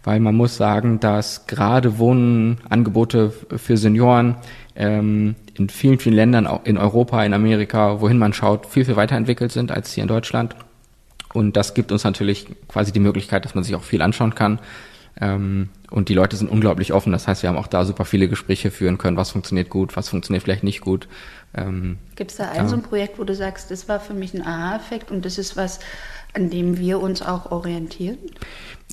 [0.03, 4.35] weil man muss sagen, dass gerade Wohnangebote für Senioren
[4.75, 8.95] ähm, in vielen, vielen Ländern, auch in Europa, in Amerika, wohin man schaut, viel, viel
[8.95, 10.55] weiterentwickelt sind als hier in Deutschland.
[11.33, 14.59] Und das gibt uns natürlich quasi die Möglichkeit, dass man sich auch viel anschauen kann.
[15.19, 17.11] Ähm, und die Leute sind unglaublich offen.
[17.11, 20.09] Das heißt, wir haben auch da super viele Gespräche führen können, was funktioniert gut, was
[20.09, 21.07] funktioniert vielleicht nicht gut.
[21.57, 22.67] Ähm, Gibt es da ein ja.
[22.67, 25.57] so ein Projekt, wo du sagst, das war für mich ein Aha-Effekt und das ist
[25.57, 25.79] was,
[26.33, 28.17] an dem wir uns auch orientieren?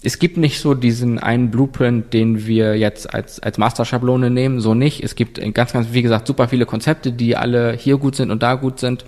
[0.03, 4.75] Es gibt nicht so diesen einen Blueprint, den wir jetzt als, als Masterschablone nehmen, so
[4.75, 5.03] nicht.
[5.03, 8.43] Es gibt ganz, ganz, wie gesagt, super viele Konzepte, die alle hier gut sind und
[8.43, 9.05] da gut sind,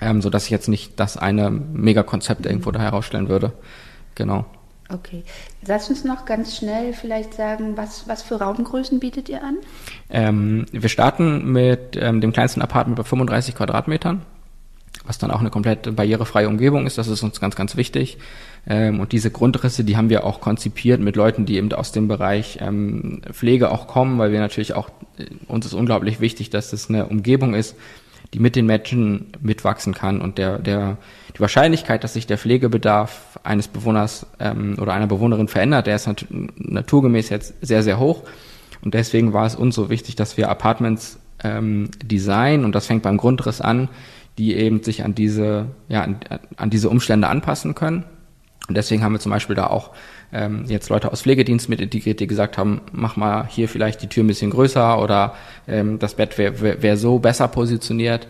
[0.00, 3.52] ähm, so dass ich jetzt nicht das eine Megakonzept irgendwo da herausstellen würde.
[4.14, 4.46] Genau.
[4.90, 5.22] Okay.
[5.66, 9.56] Lass uns noch ganz schnell vielleicht sagen, was, was für Raumgrößen bietet ihr an?
[10.10, 14.22] Ähm, wir starten mit ähm, dem kleinsten Apartment bei 35 Quadratmetern,
[15.06, 16.98] was dann auch eine komplett barrierefreie Umgebung ist.
[16.98, 18.18] Das ist uns ganz, ganz wichtig.
[18.66, 22.06] Ähm, und diese Grundrisse, die haben wir auch konzipiert mit Leuten, die eben aus dem
[22.06, 26.74] Bereich ähm, Pflege auch kommen, weil wir natürlich auch, äh, uns ist unglaublich wichtig, dass
[26.74, 27.74] es eine Umgebung ist,
[28.34, 30.98] die mit den Menschen mitwachsen kann und der, der,
[31.36, 36.06] die Wahrscheinlichkeit, dass sich der Pflegebedarf eines Bewohners ähm, oder einer Bewohnerin verändert, der ist
[36.06, 38.22] nat naturgemäß jetzt sehr, sehr hoch.
[38.82, 43.02] Und deswegen war es uns so wichtig, dass wir Apartments ähm, designen und das fängt
[43.02, 43.88] beim Grundriss an,
[44.38, 46.20] die eben sich an diese, ja, an,
[46.56, 48.04] an diese Umstände anpassen können.
[48.68, 49.90] Und deswegen haben wir zum Beispiel da auch
[50.32, 54.08] ähm, jetzt Leute aus Pflegedienst mit integriert, die gesagt haben, mach mal hier vielleicht die
[54.08, 55.34] Tür ein bisschen größer oder
[55.68, 58.26] ähm, das Bett wäre wär, wär so besser positioniert.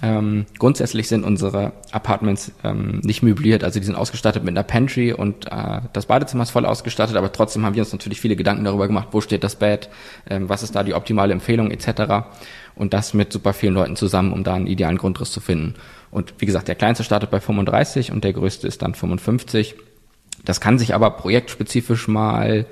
[0.00, 5.12] Ähm, grundsätzlich sind unsere Apartments ähm, nicht möbliert, also die sind ausgestattet mit einer Pantry
[5.12, 8.64] und äh, das Badezimmer ist voll ausgestattet, aber trotzdem haben wir uns natürlich viele Gedanken
[8.64, 9.90] darüber gemacht, wo steht das Bett,
[10.30, 12.24] ähm, was ist da die optimale Empfehlung etc.
[12.74, 15.74] Und das mit super vielen Leuten zusammen, um da einen idealen Grundriss zu finden.
[16.10, 19.74] Und wie gesagt, der kleinste startet bei 35 und der größte ist dann 55.
[20.46, 22.64] Das kann sich aber projektspezifisch mal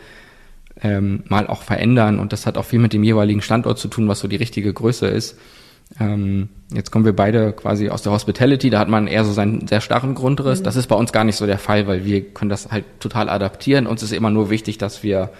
[0.82, 4.08] ähm, mal auch verändern und das hat auch viel mit dem jeweiligen Standort zu tun,
[4.08, 5.36] was so die richtige Größe ist.
[5.98, 9.66] Ähm, jetzt kommen wir beide quasi aus der Hospitality, da hat man eher so seinen
[9.66, 10.60] sehr starren Grundriss.
[10.60, 10.64] Mhm.
[10.64, 13.28] Das ist bei uns gar nicht so der Fall, weil wir können das halt total
[13.28, 13.86] adaptieren.
[13.86, 15.30] Uns ist immer nur wichtig, dass wir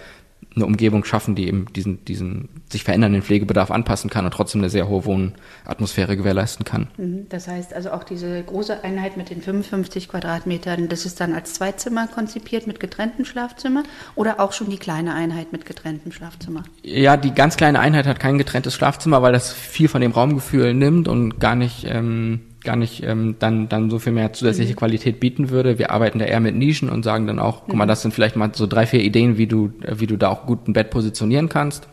[0.55, 4.69] eine Umgebung schaffen, die eben diesen, diesen sich verändernden Pflegebedarf anpassen kann und trotzdem eine
[4.69, 6.87] sehr hohe Wohnatmosphäre gewährleisten kann.
[6.97, 7.27] Mhm.
[7.29, 11.53] Das heißt also auch diese große Einheit mit den 55 Quadratmetern, das ist dann als
[11.53, 13.83] Zweizimmer konzipiert mit getrenntem Schlafzimmer
[14.15, 16.63] oder auch schon die kleine Einheit mit getrenntem Schlafzimmer?
[16.83, 20.73] Ja, die ganz kleine Einheit hat kein getrenntes Schlafzimmer, weil das viel von dem Raumgefühl
[20.73, 24.77] nimmt und gar nicht ähm, gar nicht ähm, dann, dann so viel mehr zusätzliche mhm.
[24.77, 25.79] Qualität bieten würde.
[25.79, 27.89] Wir arbeiten da eher mit Nischen und sagen dann auch, guck mal, mhm.
[27.89, 30.67] das sind vielleicht mal so drei, vier Ideen, wie du, wie du da auch gut
[30.67, 31.87] ein Bett positionieren kannst.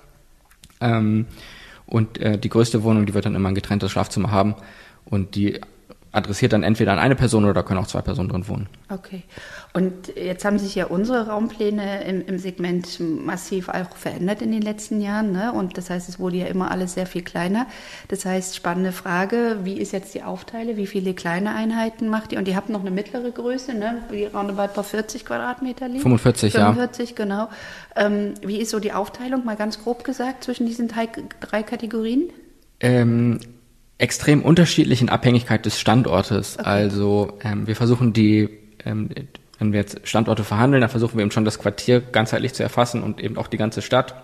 [0.80, 1.26] Ähm,
[1.86, 4.54] und äh, die größte Wohnung, die wird dann immer ein getrenntes Schlafzimmer haben.
[5.04, 5.60] Und die
[6.18, 8.68] adressiert dann entweder an eine Person oder können auch zwei Personen drin wohnen.
[8.90, 9.22] Okay.
[9.72, 14.62] Und jetzt haben sich ja unsere Raumpläne im, im Segment massiv auch verändert in den
[14.62, 15.32] letzten Jahren.
[15.32, 15.52] Ne?
[15.52, 17.66] Und das heißt, es wurde ja immer alles sehr viel kleiner.
[18.08, 20.76] Das heißt, spannende Frage, wie ist jetzt die Aufteile?
[20.76, 22.38] Wie viele kleine Einheiten macht ihr?
[22.38, 24.02] Und ihr habt noch eine mittlere Größe, ne?
[24.10, 26.02] die roundabout bei 40 Quadratmeter liegt.
[26.02, 26.72] 45, 45 ja.
[26.72, 27.48] 45, genau.
[27.96, 31.08] Ähm, wie ist so die Aufteilung, mal ganz grob gesagt, zwischen diesen drei,
[31.40, 32.30] drei Kategorien?
[32.80, 33.40] Ähm,
[33.98, 36.56] extrem unterschiedlich in Abhängigkeit des Standortes.
[36.58, 36.68] Okay.
[36.68, 38.48] Also ähm, wir versuchen die,
[38.84, 39.10] ähm,
[39.58, 43.02] wenn wir jetzt Standorte verhandeln, dann versuchen wir eben schon das Quartier ganzheitlich zu erfassen
[43.02, 44.14] und eben auch die ganze Stadt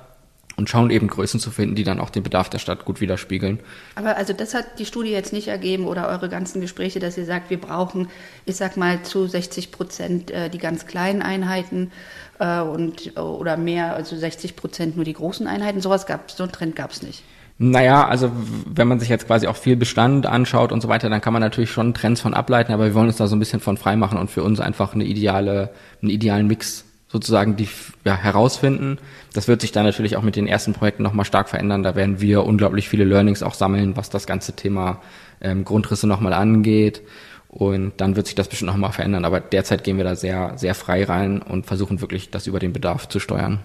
[0.56, 3.58] und schauen eben Größen zu finden, die dann auch den Bedarf der Stadt gut widerspiegeln.
[3.96, 7.24] Aber also das hat die Studie jetzt nicht ergeben oder eure ganzen Gespräche, dass ihr
[7.24, 8.08] sagt, wir brauchen,
[8.46, 11.90] ich sag mal, zu 60 Prozent äh, die ganz kleinen Einheiten
[12.38, 15.80] äh, und oder mehr, also 60 Prozent nur die großen Einheiten.
[15.80, 17.24] Sowas gab so einen Trend gab es nicht.
[17.56, 18.32] Naja, also
[18.66, 21.40] wenn man sich jetzt quasi auch viel Bestand anschaut und so weiter, dann kann man
[21.40, 23.94] natürlich schon Trends von ableiten, aber wir wollen uns da so ein bisschen von frei
[23.94, 25.70] machen und für uns einfach eine ideale,
[26.02, 27.68] einen idealen Mix sozusagen die
[28.04, 28.98] ja, herausfinden.
[29.34, 31.84] Das wird sich dann natürlich auch mit den ersten Projekten nochmal stark verändern.
[31.84, 35.00] Da werden wir unglaublich viele Learnings auch sammeln, was das ganze Thema
[35.40, 37.02] ähm, Grundrisse nochmal angeht.
[37.46, 39.24] Und dann wird sich das bestimmt nochmal verändern.
[39.24, 42.72] Aber derzeit gehen wir da sehr, sehr frei rein und versuchen wirklich, das über den
[42.72, 43.60] Bedarf zu steuern.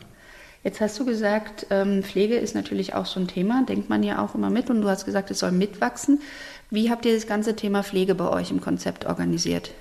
[0.63, 4.23] Jetzt hast du gesagt, ähm, Pflege ist natürlich auch so ein Thema, denkt man ja
[4.23, 6.21] auch immer mit und du hast gesagt, es soll mitwachsen.
[6.69, 9.71] Wie habt ihr das ganze Thema Pflege bei euch im Konzept organisiert?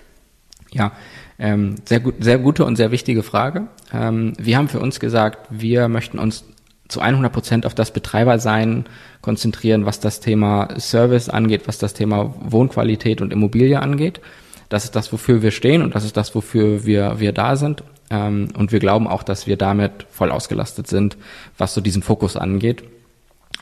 [0.70, 0.92] Ja,
[1.38, 3.68] ähm, sehr, gut, sehr gute und sehr wichtige Frage.
[3.92, 6.44] Ähm, wir haben für uns gesagt, wir möchten uns
[6.88, 8.86] zu 100 Prozent auf das Betreibersein
[9.20, 14.20] konzentrieren, was das Thema Service angeht, was das Thema Wohnqualität und Immobilie angeht.
[14.68, 17.82] Das ist das, wofür wir stehen und das ist das, wofür wir, wir da sind.
[18.10, 21.16] Ähm, und wir glauben auch, dass wir damit voll ausgelastet sind,
[21.56, 22.84] was so diesen Fokus angeht.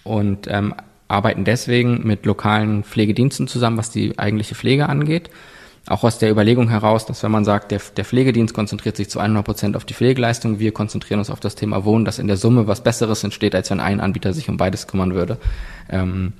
[0.04, 0.74] Und ähm,
[1.08, 5.30] arbeiten deswegen mit lokalen Pflegediensten zusammen, was die eigentliche Pflege angeht.
[5.88, 9.20] Auch aus der Überlegung heraus, dass wenn man sagt, der, der Pflegedienst konzentriert sich zu
[9.20, 12.36] 100 Prozent auf die Pflegeleistung, wir konzentrieren uns auf das Thema Wohnen, dass in der
[12.36, 15.38] Summe was Besseres entsteht, als wenn ein Anbieter sich um beides kümmern würde.
[15.88, 16.32] Ähm,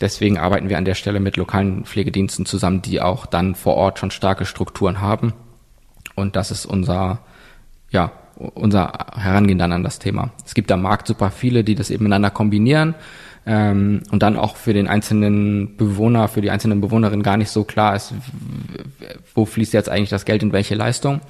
[0.00, 4.00] deswegen arbeiten wir an der Stelle mit lokalen Pflegediensten zusammen, die auch dann vor Ort
[4.00, 5.34] schon starke Strukturen haben.
[6.16, 7.20] Und das ist unser,
[7.90, 10.30] ja, unser Herangehen dann an das Thema.
[10.44, 12.94] Es gibt am Markt super viele, die das eben miteinander kombinieren
[13.46, 17.64] ähm, und dann auch für den einzelnen Bewohner, für die einzelnen Bewohnerinnen gar nicht so
[17.64, 18.14] klar ist,
[19.34, 21.20] wo fließt jetzt eigentlich das Geld in welche Leistung.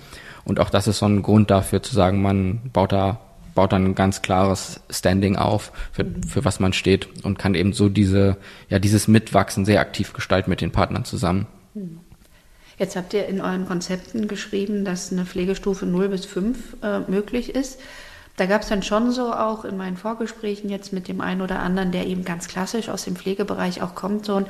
[0.44, 3.20] Und auch das ist so ein Grund dafür zu sagen, man baut da
[3.54, 7.72] baut dann ein ganz klares Standing auf, für, für was man steht und kann eben
[7.72, 8.36] so diese,
[8.68, 11.46] ja, dieses Mitwachsen sehr aktiv gestalten mit den Partnern zusammen.
[11.74, 12.00] Mhm.
[12.80, 17.54] Jetzt habt ihr in euren Konzepten geschrieben, dass eine Pflegestufe 0 bis 5 äh, möglich
[17.54, 17.78] ist.
[18.38, 21.58] Da gab es dann schon so auch in meinen Vorgesprächen jetzt mit dem einen oder
[21.58, 24.46] anderen, der eben ganz klassisch aus dem Pflegebereich auch kommt, so ein,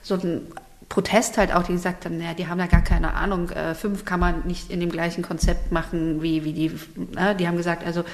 [0.00, 0.46] so ein
[0.92, 4.04] Protest halt auch, die gesagt haben, naja, die haben da gar keine Ahnung, äh, fünf
[4.04, 6.66] kann man nicht in dem gleichen Konzept machen wie, wie die,
[7.16, 8.04] äh, die haben gesagt, also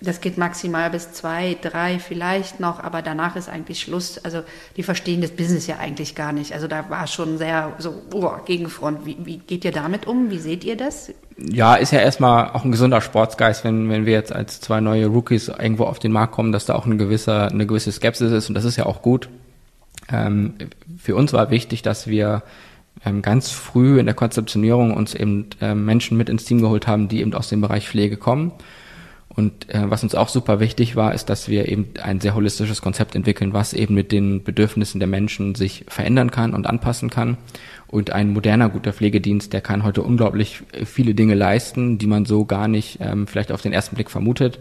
[0.00, 4.18] das geht maximal bis zwei, drei vielleicht noch, aber danach ist eigentlich Schluss.
[4.18, 4.42] Also
[4.76, 6.52] die verstehen das Business ja eigentlich gar nicht.
[6.52, 9.04] Also da war schon sehr so, oh, Gegenfront.
[9.04, 10.30] Wie, wie geht ihr damit um?
[10.30, 11.12] Wie seht ihr das?
[11.38, 15.08] Ja, ist ja erstmal auch ein gesunder Sportsgeist, wenn, wenn wir jetzt als zwei neue
[15.08, 18.48] Rookies irgendwo auf den Markt kommen, dass da auch ein gewisser, eine gewisse Skepsis ist
[18.48, 19.28] und das ist ja auch gut.
[20.10, 20.54] Ähm,
[20.98, 22.42] für uns war wichtig, dass wir
[23.04, 27.08] ähm, ganz früh in der Konzeptionierung uns eben äh, Menschen mit ins Team geholt haben,
[27.08, 28.52] die eben aus dem Bereich Pflege kommen.
[29.28, 32.82] Und äh, was uns auch super wichtig war, ist, dass wir eben ein sehr holistisches
[32.82, 37.36] Konzept entwickeln, was eben mit den Bedürfnissen der Menschen sich verändern kann und anpassen kann.
[37.86, 42.46] Und ein moderner guter Pflegedienst, der kann heute unglaublich viele Dinge leisten, die man so
[42.46, 44.58] gar nicht ähm, vielleicht auf den ersten Blick vermutet.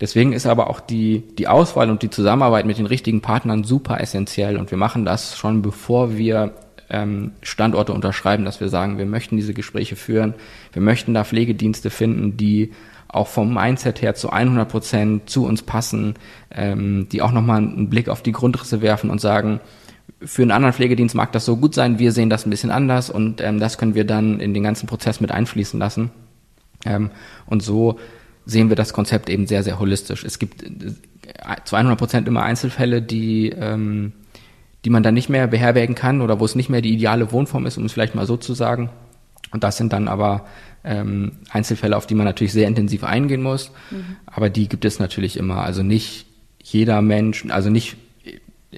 [0.00, 4.00] Deswegen ist aber auch die, die Auswahl und die Zusammenarbeit mit den richtigen Partnern super
[4.00, 6.52] essentiell und wir machen das schon bevor wir
[6.90, 10.34] ähm, Standorte unterschreiben, dass wir sagen, wir möchten diese Gespräche führen,
[10.72, 12.72] wir möchten da Pflegedienste finden, die
[13.08, 16.14] auch vom Mindset her zu 100 Prozent zu uns passen,
[16.50, 19.60] ähm, die auch nochmal einen Blick auf die Grundrisse werfen und sagen,
[20.20, 23.10] für einen anderen Pflegedienst mag das so gut sein, wir sehen das ein bisschen anders
[23.10, 26.10] und ähm, das können wir dann in den ganzen Prozess mit einfließen lassen.
[26.84, 27.10] Ähm,
[27.46, 27.98] und so
[28.46, 30.24] sehen wir das Konzept eben sehr, sehr holistisch.
[30.24, 30.92] Es gibt äh,
[31.64, 34.12] zu 100 Prozent immer Einzelfälle, die, ähm,
[34.84, 37.66] die man dann nicht mehr beherbergen kann oder wo es nicht mehr die ideale Wohnform
[37.66, 38.88] ist, um es vielleicht mal so zu sagen.
[39.52, 40.46] Und das sind dann aber
[40.84, 43.72] ähm, Einzelfälle, auf die man natürlich sehr intensiv eingehen muss.
[43.90, 44.16] Mhm.
[44.26, 45.62] Aber die gibt es natürlich immer.
[45.62, 46.26] Also nicht
[46.62, 47.96] jeder Mensch, also nicht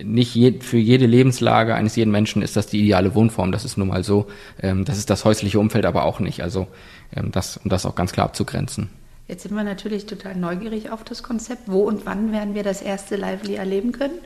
[0.04, 3.52] nicht je, für jede Lebenslage eines jeden Menschen ist das die ideale Wohnform.
[3.52, 4.28] Das ist nun mal so.
[4.62, 6.42] Ähm, das ist das häusliche Umfeld aber auch nicht.
[6.42, 6.68] Also
[7.14, 8.90] ähm, das, um das auch ganz klar abzugrenzen.
[9.28, 11.64] Jetzt sind wir natürlich total neugierig auf das Konzept.
[11.66, 14.18] Wo und wann werden wir das erste Lively erleben können?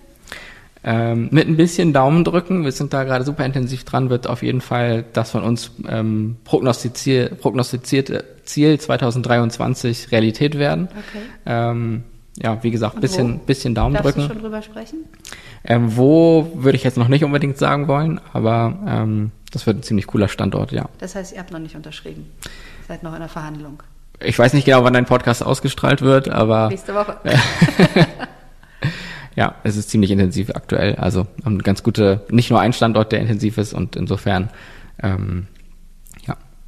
[0.85, 4.43] Ähm, mit ein bisschen Daumen drücken, wir sind da gerade super intensiv dran, wird auf
[4.43, 10.88] jeden Fall das von uns ähm, prognostizier prognostizierte Ziel 2023 Realität werden.
[10.88, 11.23] Okay.
[11.47, 12.03] Ähm,
[12.37, 14.21] ja, wie gesagt, bisschen, bisschen Daumen Darfst drücken.
[14.21, 15.05] Darfst du schon drüber sprechen?
[15.65, 19.83] Ähm, wo würde ich jetzt noch nicht unbedingt sagen wollen, aber ähm, das wird ein
[19.83, 20.88] ziemlich cooler Standort, ja.
[20.99, 22.27] Das heißt, ihr habt noch nicht unterschrieben.
[22.88, 23.83] Seid noch in der Verhandlung.
[24.24, 26.68] Ich weiß nicht genau, wann dein Podcast ausgestrahlt wird, aber.
[26.68, 27.18] Nächste Woche.
[29.37, 30.96] ja, es ist ziemlich intensiv aktuell.
[30.96, 34.50] Also haben ganz gute, nicht nur ein Standort, der intensiv ist und insofern
[35.02, 35.46] ähm,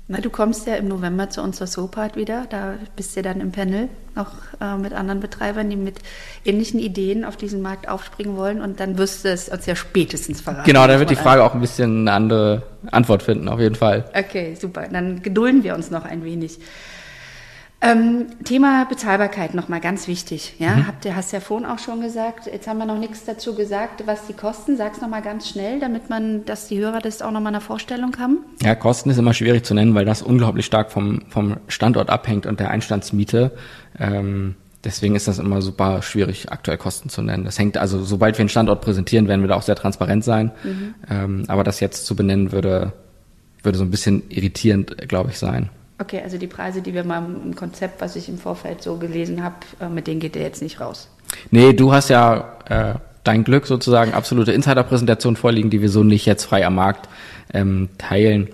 [0.06, 2.44] na, du kommst ja im November zu uns zur Sopart wieder.
[2.50, 5.96] Da bist du dann im Panel noch äh, mit anderen Betreibern, die mit
[6.44, 8.60] ähnlichen Ideen auf diesen Markt aufspringen wollen.
[8.60, 10.66] Und dann wirst du es uns ja spätestens verraten.
[10.66, 14.04] Genau, da wird die Frage auch ein bisschen eine andere Antwort finden, auf jeden Fall.
[14.14, 14.86] Okay, super.
[14.92, 16.58] Dann gedulden wir uns noch ein wenig.
[17.80, 20.54] Ähm, Thema Bezahlbarkeit nochmal ganz wichtig.
[20.58, 20.87] Ja, mhm.
[20.87, 22.46] habt ihr, hast ja vorhin auch schon gesagt.
[22.46, 24.78] Jetzt haben wir noch nichts dazu gesagt, was die kosten.
[24.78, 28.38] Sag's nochmal ganz schnell, damit man, dass die Hörer das auch nochmal eine Vorstellung haben.
[28.62, 32.46] Ja, Kosten ist immer schwierig zu nennen, weil das unglaublich stark vom, vom Standort abhängt
[32.46, 33.52] und der Einstandsmiete.
[33.98, 37.44] Ähm, deswegen ist das immer super schwierig, aktuell Kosten zu nennen.
[37.44, 40.52] Das hängt also, sobald wir einen Standort präsentieren, werden wir da auch sehr transparent sein.
[40.62, 40.94] Mhm.
[41.10, 42.94] Ähm, aber das jetzt zu benennen würde,
[43.62, 45.68] würde so ein bisschen irritierend, glaube ich, sein.
[45.98, 49.44] Okay, also die Preise, die wir mal im Konzept, was ich im Vorfeld so gelesen
[49.44, 51.09] habe, äh, mit denen geht der jetzt nicht raus.
[51.50, 56.26] Nee, du hast ja äh, dein Glück sozusagen absolute Insider-Präsentation vorliegen, die wir so nicht
[56.26, 57.09] jetzt frei am Markt
[57.52, 58.48] ähm, teilen.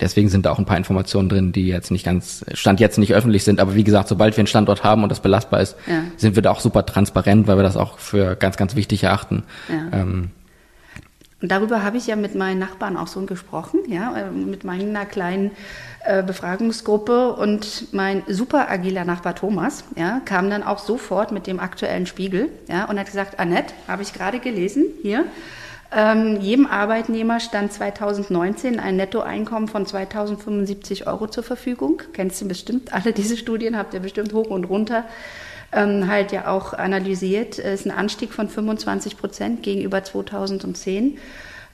[0.00, 3.12] Deswegen sind da auch ein paar Informationen drin, die jetzt nicht ganz, Stand jetzt nicht
[3.12, 3.60] öffentlich sind.
[3.60, 6.02] Aber wie gesagt, sobald wir einen Standort haben und das belastbar ist, ja.
[6.16, 9.42] sind wir da auch super transparent, weil wir das auch für ganz, ganz wichtig erachten.
[9.68, 10.00] Ja.
[10.00, 10.30] Ähm,
[11.42, 15.06] und darüber habe ich ja mit meinen Nachbarn auch so gesprochen, ja, äh, mit meiner
[15.06, 15.52] kleinen
[16.04, 21.60] äh, Befragungsgruppe und mein super agiler Nachbar Thomas, ja, kam dann auch sofort mit dem
[21.60, 25.24] aktuellen Spiegel, ja, und hat gesagt, Annette, habe ich gerade gelesen, hier,
[25.92, 32.02] ähm, jedem Arbeitnehmer stand 2019 ein Nettoeinkommen von 2075 Euro zur Verfügung.
[32.12, 35.04] Kennst du bestimmt alle diese Studien, habt ihr bestimmt hoch und runter
[35.72, 41.18] ähm, halt ja auch analysiert, ist ein Anstieg von 25 Prozent gegenüber 2010.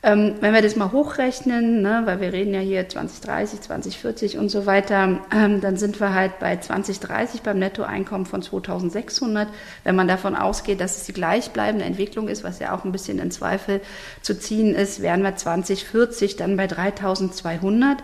[0.06, 4.50] Ähm, wenn wir das mal hochrechnen, ne, weil wir reden ja hier 2030, 2040 und
[4.50, 9.48] so weiter, ähm, dann sind wir halt bei 2030 beim Nettoeinkommen von 2600.
[9.82, 13.18] Wenn man davon ausgeht, dass es die gleichbleibende Entwicklung ist, was ja auch ein bisschen
[13.18, 13.80] in Zweifel
[14.22, 17.98] zu ziehen ist, wären wir 2040 dann bei 3200.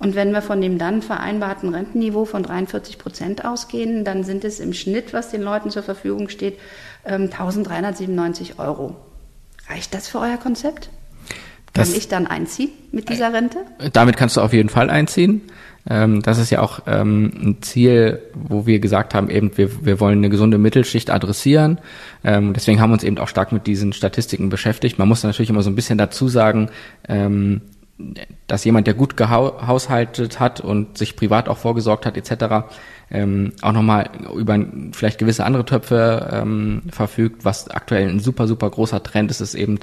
[0.00, 4.58] Und wenn wir von dem dann vereinbarten Rentenniveau von 43 Prozent ausgehen, dann sind es
[4.58, 6.58] im Schnitt, was den Leuten zur Verfügung steht,
[7.04, 8.96] 1397 ähm, Euro.
[9.68, 10.90] Reicht das für euer Konzept?
[11.74, 13.58] Kann das, ich dann einziehen mit dieser Rente?
[13.92, 15.42] Damit kannst du auf jeden Fall einziehen.
[15.90, 20.00] Ähm, das ist ja auch ähm, ein Ziel, wo wir gesagt haben, eben wir, wir
[20.00, 21.78] wollen eine gesunde Mittelschicht adressieren.
[22.22, 24.98] deswegen haben wir uns eben auch stark mit diesen Statistiken beschäftigt.
[24.98, 26.70] Man muss natürlich immer so ein bisschen dazu sagen,
[28.46, 32.66] dass jemand, der gut gehaushaltet hat und sich privat auch vorgesorgt hat etc.,
[33.10, 34.58] ähm, auch nochmal über
[34.92, 39.54] vielleicht gewisse andere Töpfe ähm, verfügt, was aktuell ein super, super großer Trend ist, ist
[39.54, 39.78] eben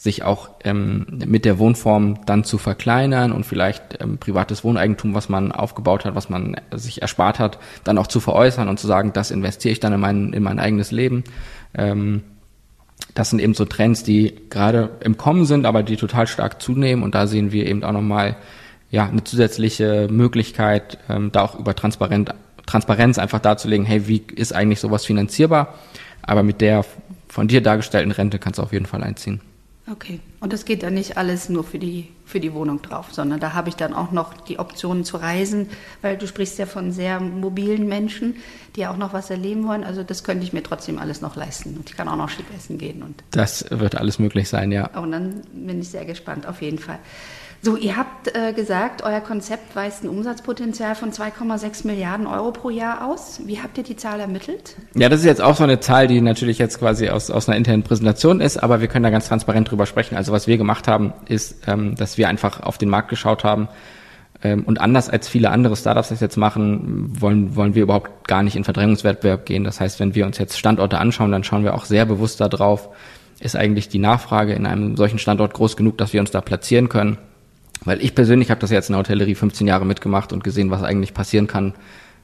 [0.00, 5.28] sich auch ähm, mit der Wohnform dann zu verkleinern und vielleicht ähm, privates Wohneigentum, was
[5.28, 9.12] man aufgebaut hat, was man sich erspart hat, dann auch zu veräußern und zu sagen,
[9.12, 11.22] das investiere ich dann in mein, in mein eigenes Leben.
[11.74, 12.22] Ähm,
[13.12, 17.04] das sind eben so Trends, die gerade im Kommen sind, aber die total stark zunehmen.
[17.04, 18.38] Und da sehen wir eben auch nochmal
[18.90, 22.32] ja, eine zusätzliche Möglichkeit, ähm, da auch über Transparent,
[22.64, 25.74] Transparenz einfach darzulegen, hey, wie ist eigentlich sowas finanzierbar?
[26.22, 26.86] Aber mit der
[27.28, 29.42] von dir dargestellten Rente kannst du auf jeden Fall einziehen.
[29.90, 30.20] Okay.
[30.38, 33.54] Und das geht dann nicht alles nur für die, für die Wohnung drauf, sondern da
[33.54, 35.68] habe ich dann auch noch die Option zu reisen,
[36.00, 38.36] weil du sprichst ja von sehr mobilen Menschen,
[38.76, 39.82] die auch noch was erleben wollen.
[39.82, 41.76] Also das könnte ich mir trotzdem alles noch leisten.
[41.76, 43.02] Und ich kann auch noch schick essen gehen.
[43.02, 44.86] Und das wird alles möglich sein, ja.
[44.96, 46.98] Und dann bin ich sehr gespannt, auf jeden Fall.
[47.62, 52.70] So, ihr habt äh, gesagt, euer Konzept weist ein Umsatzpotenzial von 2,6 Milliarden Euro pro
[52.70, 53.42] Jahr aus.
[53.44, 54.76] Wie habt ihr die Zahl ermittelt?
[54.94, 57.58] Ja, das ist jetzt auch so eine Zahl, die natürlich jetzt quasi aus, aus einer
[57.58, 60.16] internen Präsentation ist, aber wir können da ganz transparent drüber sprechen.
[60.16, 63.68] Also was wir gemacht haben, ist, ähm, dass wir einfach auf den Markt geschaut haben,
[64.42, 68.42] ähm, und anders als viele andere Startups das jetzt machen, wollen, wollen wir überhaupt gar
[68.42, 69.64] nicht in Verdrängungswettbewerb gehen.
[69.64, 72.88] Das heißt, wenn wir uns jetzt Standorte anschauen, dann schauen wir auch sehr bewusst darauf,
[73.38, 76.88] ist eigentlich die Nachfrage in einem solchen Standort groß genug, dass wir uns da platzieren
[76.88, 77.18] können.
[77.84, 80.82] Weil ich persönlich habe das jetzt in der Hotellerie 15 Jahre mitgemacht und gesehen, was
[80.82, 81.74] eigentlich passieren kann,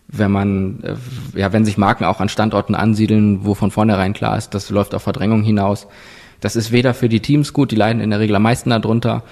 [0.08, 4.36] wenn man, äh, ja, wenn sich Marken auch an Standorten ansiedeln, wo von vornherein klar
[4.36, 5.86] ist, das läuft auf Verdrängung hinaus.
[6.40, 9.24] Das ist weder für die Teams gut, die leiden in der Regel am meisten darunter,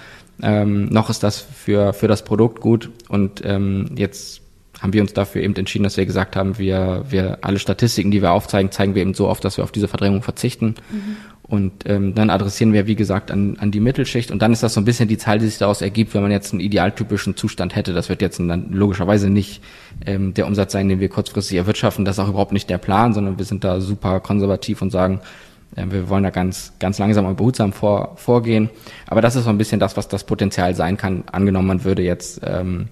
[0.43, 2.91] ähm, noch ist das für, für das Produkt gut.
[3.09, 4.41] Und ähm, jetzt
[4.81, 8.23] haben wir uns dafür eben entschieden, dass wir gesagt haben, wir, wir alle Statistiken, die
[8.23, 10.75] wir aufzeigen, zeigen wir eben so oft, dass wir auf diese Verdrängung verzichten.
[10.91, 11.17] Mhm.
[11.47, 14.31] Und ähm, dann adressieren wir, wie gesagt, an, an die Mittelschicht.
[14.31, 16.31] Und dann ist das so ein bisschen die Zahl, die sich daraus ergibt, wenn man
[16.31, 17.93] jetzt einen idealtypischen Zustand hätte.
[17.93, 19.63] Das wird jetzt dann logischerweise nicht
[20.07, 22.07] ähm, der Umsatz sein, den wir kurzfristig erwirtschaften.
[22.07, 25.21] Das ist auch überhaupt nicht der Plan, sondern wir sind da super konservativ und sagen,
[25.77, 28.71] äh, wir wollen da ganz, ganz langsam und behutsam vor, vorgehen.
[29.07, 31.25] Aber das ist so ein bisschen das, was das Potenzial sein kann.
[31.31, 32.89] Angenommen, man würde jetzt ähm,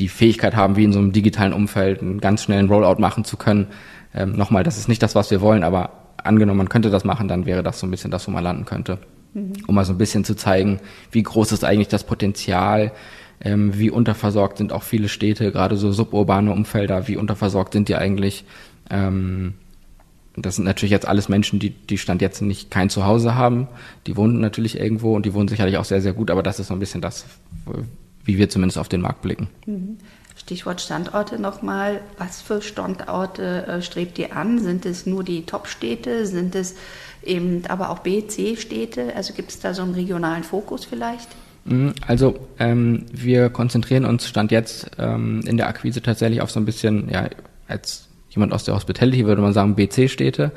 [0.00, 3.36] die Fähigkeit haben, wie in so einem digitalen Umfeld einen ganz schnellen Rollout machen zu
[3.36, 3.68] können.
[4.14, 7.28] Ähm, nochmal, das ist nicht das, was wir wollen, aber angenommen, man könnte das machen,
[7.28, 8.98] dann wäre das so ein bisschen das, wo man landen könnte.
[9.34, 9.52] Mhm.
[9.66, 12.92] Um mal so ein bisschen zu zeigen, wie groß ist eigentlich das Potenzial,
[13.40, 17.96] ähm, wie unterversorgt sind auch viele Städte, gerade so suburbane Umfelder, wie unterversorgt sind die
[17.96, 18.44] eigentlich.
[18.90, 19.54] Ähm,
[20.36, 23.68] das sind natürlich jetzt alles Menschen, die, die Stand jetzt nicht kein Zuhause haben.
[24.06, 26.68] Die wohnen natürlich irgendwo und die wohnen sicherlich auch sehr, sehr gut, aber das ist
[26.68, 27.26] so ein bisschen das,
[28.24, 29.48] wie wir zumindest auf den Markt blicken.
[29.66, 29.98] Mhm.
[30.48, 32.00] Stichwort Standorte nochmal.
[32.16, 34.58] Was für Standorte äh, strebt ihr an?
[34.58, 36.24] Sind es nur die Top-Städte?
[36.24, 36.74] Sind es
[37.22, 39.14] eben aber auch B, C-Städte?
[39.14, 41.28] Also gibt es da so einen regionalen Fokus vielleicht?
[41.66, 46.58] Mhm, also ähm, wir konzentrieren uns Stand jetzt ähm, in der Akquise tatsächlich auf so
[46.58, 47.28] ein bisschen, ja,
[47.66, 50.52] als jemand aus der Hospitality würde man sagen B-C-Städte.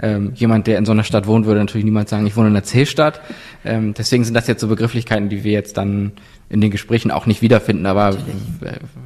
[0.00, 2.54] Ähm, jemand, der in so einer Stadt wohnt, würde natürlich niemals sagen, ich wohne in
[2.54, 3.20] einer C-Stadt.
[3.64, 6.12] Ähm, deswegen sind das jetzt so Begrifflichkeiten, die wir jetzt dann
[6.48, 7.86] in den Gesprächen auch nicht wiederfinden.
[7.86, 8.34] Aber Natürlich.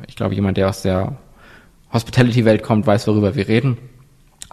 [0.07, 1.19] ich glaube, jemand, der aus der
[1.93, 3.77] Hospitality-Welt kommt, weiß, worüber wir reden.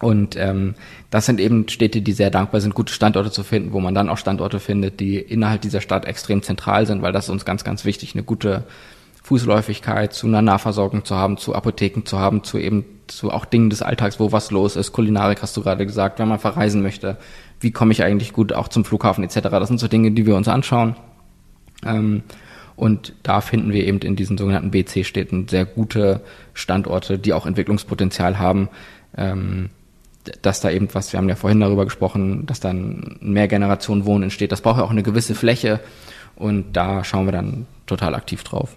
[0.00, 0.74] Und ähm,
[1.10, 4.10] das sind eben Städte, die sehr dankbar sind, gute Standorte zu finden, wo man dann
[4.10, 7.64] auch Standorte findet, die innerhalb dieser Stadt extrem zentral sind, weil das ist uns ganz,
[7.64, 8.64] ganz wichtig, eine gute
[9.26, 13.70] Fußläufigkeit zu einer Nahversorgung zu haben, zu Apotheken zu haben, zu eben zu auch Dingen
[13.70, 14.92] des Alltags, wo was los ist.
[14.92, 17.16] Kulinarik hast du gerade gesagt, wenn man verreisen möchte,
[17.58, 19.40] wie komme ich eigentlich gut auch zum Flughafen etc.
[19.50, 20.94] Das sind so Dinge, die wir uns anschauen.
[21.84, 22.22] Ähm,
[22.76, 26.20] und da finden wir eben in diesen sogenannten BC-Städten sehr gute
[26.54, 28.68] Standorte, die auch Entwicklungspotenzial haben.
[29.16, 29.70] Ähm,
[30.42, 34.24] dass da eben was, wir haben ja vorhin darüber gesprochen, dass dann mehr Generationen Wohnen
[34.24, 34.52] entsteht.
[34.52, 35.80] Das braucht ja auch eine gewisse Fläche
[36.36, 38.76] und da schauen wir dann total aktiv drauf.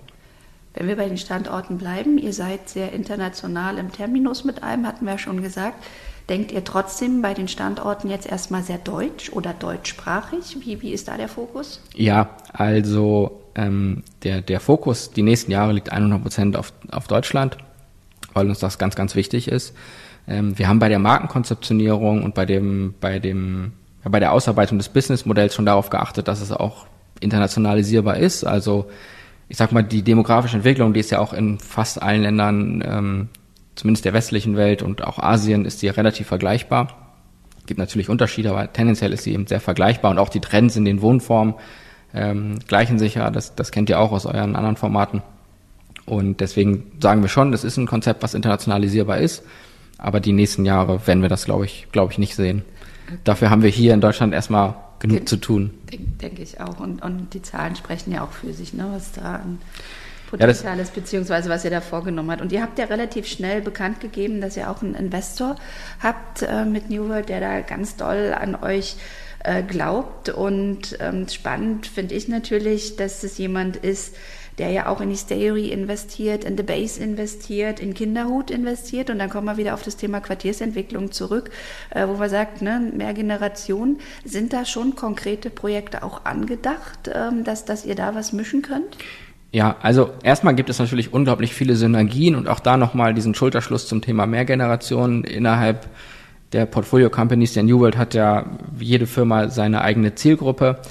[0.73, 5.05] Wenn wir bei den Standorten bleiben, ihr seid sehr international im Terminus mit einem, hatten
[5.05, 5.83] wir ja schon gesagt.
[6.29, 10.57] Denkt ihr trotzdem bei den Standorten jetzt erstmal sehr deutsch oder deutschsprachig?
[10.59, 11.81] Wie, wie ist da der Fokus?
[11.95, 17.57] Ja, also ähm, der, der Fokus die nächsten Jahre liegt 100 Prozent auf, auf Deutschland,
[18.33, 19.73] weil uns das ganz, ganz wichtig ist.
[20.27, 24.77] Ähm, wir haben bei der Markenkonzeptionierung und bei dem, bei dem, ja, bei der Ausarbeitung
[24.77, 26.85] des Businessmodells schon darauf geachtet, dass es auch
[27.21, 28.43] internationalisierbar ist.
[28.43, 28.85] Also
[29.49, 33.29] ich sag mal, die demografische Entwicklung, die ist ja auch in fast allen Ländern ähm,
[33.75, 37.15] zumindest der westlichen Welt und auch Asien ist sie ja relativ vergleichbar.
[37.65, 40.85] Gibt natürlich Unterschiede, aber tendenziell ist sie eben sehr vergleichbar und auch die Trends in
[40.85, 41.55] den Wohnformen
[42.13, 45.21] ähm, gleichen sich ja, das, das kennt ihr auch aus euren anderen Formaten.
[46.05, 49.43] Und deswegen sagen wir schon, das ist ein Konzept, was internationalisierbar ist,
[49.97, 52.63] aber die nächsten Jahre werden wir das, glaube ich, glaube ich, nicht sehen.
[53.23, 55.71] Dafür haben wir hier in Deutschland erstmal genug zu tun.
[55.91, 56.79] Denke denk ich auch.
[56.79, 59.59] Und, und die Zahlen sprechen ja auch für sich, ne, was da an
[60.29, 62.41] Potenzial ja, ist, beziehungsweise was ihr da vorgenommen habt.
[62.41, 65.55] Und ihr habt ja relativ schnell bekannt gegeben, dass ihr auch einen Investor
[66.01, 68.95] habt äh, mit New World, der da ganz doll an euch
[69.43, 70.29] äh, glaubt.
[70.29, 74.15] Und ähm, spannend finde ich natürlich, dass es jemand ist,
[74.59, 79.09] der ja auch in die Stayori investiert, in The Base investiert, in Kinderhut investiert.
[79.09, 81.49] Und dann kommen wir wieder auf das Thema Quartiersentwicklung zurück,
[81.89, 83.97] äh, wo man sagt, ne, mehr Generationen.
[84.23, 88.97] Sind da schon konkrete Projekte auch angedacht, ähm, dass, dass ihr da was mischen könnt?
[89.51, 93.87] Ja, also erstmal gibt es natürlich unglaublich viele Synergien und auch da nochmal diesen Schulterschluss
[93.87, 95.87] zum Thema Mehrgenerationen innerhalb
[96.51, 97.53] der Portfolio Companies.
[97.53, 98.45] Der New World hat ja
[98.79, 100.81] jede Firma seine eigene Zielgruppe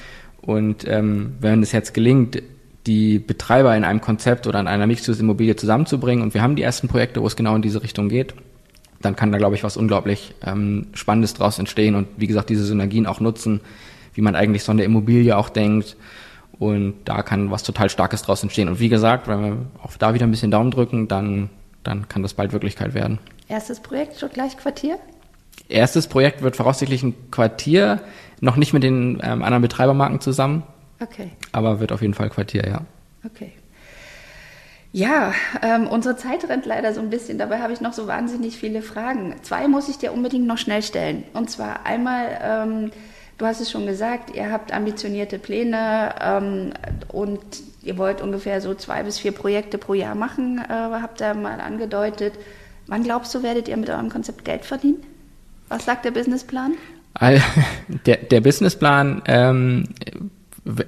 [0.48, 2.42] Und ähm, wenn es jetzt gelingt,
[2.88, 6.88] die Betreiber in einem Konzept oder in einer Mixed-Use-Immobilie zusammenzubringen und wir haben die ersten
[6.88, 8.34] Projekte, wo es genau in diese Richtung geht,
[9.00, 12.64] dann kann da, glaube ich, was unglaublich ähm, Spannendes draus entstehen und wie gesagt, diese
[12.64, 13.60] Synergien auch nutzen,
[14.14, 15.96] wie man eigentlich so an der Immobilie auch denkt.
[16.58, 18.68] Und da kann was total Starkes draus entstehen.
[18.68, 21.50] Und wie gesagt, wenn wir auch da wieder ein bisschen Daumen drücken, dann,
[21.84, 23.20] dann kann das bald Wirklichkeit werden.
[23.46, 24.98] Erstes Projekt schon gleich Quartier?
[25.68, 28.00] Erstes Projekt wird voraussichtlich ein Quartier,
[28.40, 30.64] noch nicht mit den ähm, anderen Betreibermarken zusammen.
[31.00, 31.30] Okay.
[31.52, 32.82] Aber wird auf jeden Fall Quartier, ja.
[33.24, 33.52] Okay.
[34.90, 37.38] Ja, ähm, unsere Zeit rennt leider so ein bisschen.
[37.38, 39.34] Dabei habe ich noch so wahnsinnig viele Fragen.
[39.42, 41.24] Zwei muss ich dir unbedingt noch schnell stellen.
[41.34, 42.90] Und zwar einmal, ähm,
[43.36, 46.72] du hast es schon gesagt, ihr habt ambitionierte Pläne ähm,
[47.08, 47.40] und
[47.82, 51.60] ihr wollt ungefähr so zwei bis vier Projekte pro Jahr machen, äh, habt ihr mal
[51.60, 52.34] angedeutet.
[52.86, 55.02] Wann glaubst du, werdet ihr mit eurem Konzept Geld verdienen?
[55.68, 56.74] Was sagt der Businessplan?
[58.06, 59.84] Der, der Businessplan ähm,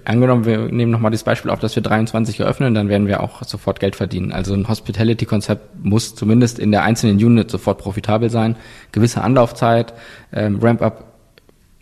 [0.05, 3.43] angenommen, wir nehmen nochmal das Beispiel auf, dass wir 23 eröffnen, dann werden wir auch
[3.45, 4.33] sofort Geld verdienen.
[4.33, 8.57] Also ein Hospitality-Konzept muss zumindest in der einzelnen Unit sofort profitabel sein.
[8.93, 9.95] Gewisse Anlaufzeit,
[10.33, 11.05] ähm, Ramp-up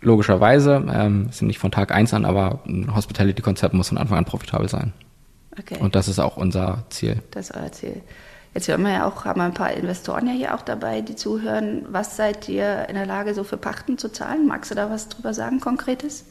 [0.01, 4.25] logischerweise, ähm, sind nicht von Tag eins an, aber ein Hospitality-Konzept muss von Anfang an
[4.25, 4.93] profitabel sein.
[5.57, 5.77] Okay.
[5.79, 7.21] Und das ist auch unser Ziel.
[7.31, 8.01] Das ist euer Ziel.
[8.53, 11.15] Jetzt hören wir ja auch, haben wir ein paar Investoren ja hier auch dabei, die
[11.15, 11.85] zuhören.
[11.89, 14.47] Was seid ihr in der Lage, so für Pachten zu zahlen?
[14.47, 16.25] Magst du da was drüber sagen, Konkretes?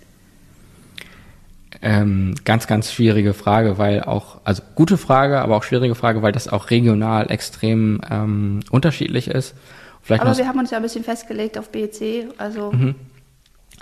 [1.83, 6.33] Ähm, ganz, ganz schwierige Frage, weil auch, also gute Frage, aber auch schwierige Frage, weil
[6.33, 9.55] das auch regional extrem ähm, unterschiedlich ist.
[10.03, 12.73] Vielleicht aber wir haben uns ja ein bisschen festgelegt auf BEC, also.
[12.73, 12.95] Mhm.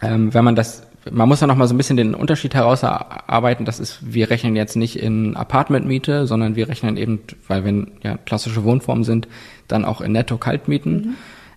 [0.03, 3.65] Ähm, wenn man das, man muss ja noch mal so ein bisschen den Unterschied herausarbeiten.
[3.65, 8.19] Das ist, wir rechnen jetzt nicht in Apartmentmiete, sondern wir rechnen eben, weil wir ja
[8.19, 9.29] klassische Wohnformen sind,
[9.69, 10.93] dann auch in Netto-Kaltmieten.
[10.93, 11.15] Mhm.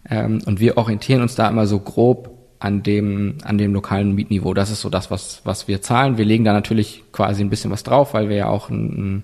[0.09, 4.53] Ähm, und wir orientieren uns da immer so grob an dem, an dem lokalen Mietniveau.
[4.53, 6.17] Das ist so das, was, was wir zahlen.
[6.17, 9.23] Wir legen da natürlich quasi ein bisschen was drauf, weil wir ja auch ein,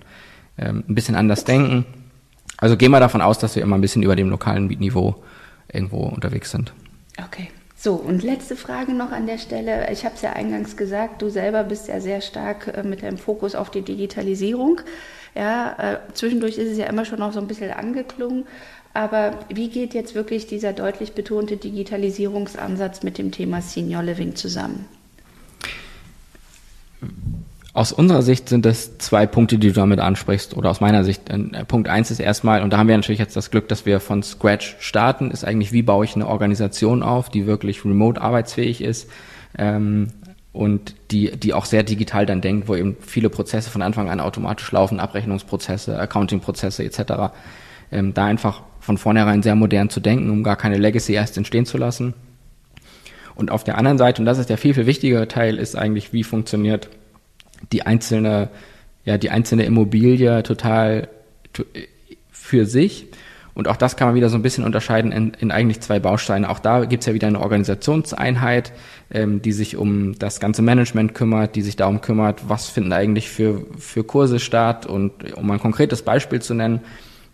[0.58, 1.84] ähm, ein bisschen anders denken.
[2.56, 5.22] Also gehen wir davon aus, dass wir immer ein bisschen über dem lokalen Mietniveau
[5.70, 6.72] irgendwo unterwegs sind.
[7.22, 7.48] Okay.
[7.78, 9.92] So, und letzte Frage noch an der Stelle.
[9.92, 13.18] Ich habe es ja eingangs gesagt, du selber bist ja sehr stark äh, mit deinem
[13.18, 14.80] Fokus auf die Digitalisierung.
[15.34, 18.46] Ja, äh, zwischendurch ist es ja immer schon noch so ein bisschen angeklungen.
[18.96, 24.86] Aber wie geht jetzt wirklich dieser deutlich betonte Digitalisierungsansatz mit dem Thema Senior Living zusammen?
[27.74, 31.28] Aus unserer Sicht sind das zwei Punkte, die du damit ansprichst, oder aus meiner Sicht.
[31.28, 34.00] Äh, Punkt eins ist erstmal, und da haben wir natürlich jetzt das Glück, dass wir
[34.00, 38.80] von Scratch starten, ist eigentlich, wie baue ich eine Organisation auf, die wirklich remote arbeitsfähig
[38.80, 39.10] ist
[39.58, 40.08] ähm,
[40.54, 44.20] und die, die auch sehr digital dann denkt, wo eben viele Prozesse von Anfang an
[44.20, 47.34] automatisch laufen, Abrechnungsprozesse, Accountingprozesse etc.
[47.92, 51.66] Ähm, da einfach von vornherein sehr modern zu denken, um gar keine Legacy erst entstehen
[51.66, 52.14] zu lassen.
[53.34, 56.12] Und auf der anderen Seite, und das ist der viel, viel wichtigere Teil, ist eigentlich,
[56.12, 56.88] wie funktioniert
[57.72, 58.48] die einzelne,
[59.04, 61.08] ja, die einzelne Immobilie total
[62.30, 63.08] für sich.
[63.54, 66.48] Und auch das kann man wieder so ein bisschen unterscheiden in, in eigentlich zwei Bausteine.
[66.48, 68.72] Auch da gibt es ja wieder eine Organisationseinheit,
[69.10, 73.30] ähm, die sich um das ganze Management kümmert, die sich darum kümmert, was finden eigentlich
[73.30, 74.86] für, für Kurse statt.
[74.86, 76.82] Und um ein konkretes Beispiel zu nennen,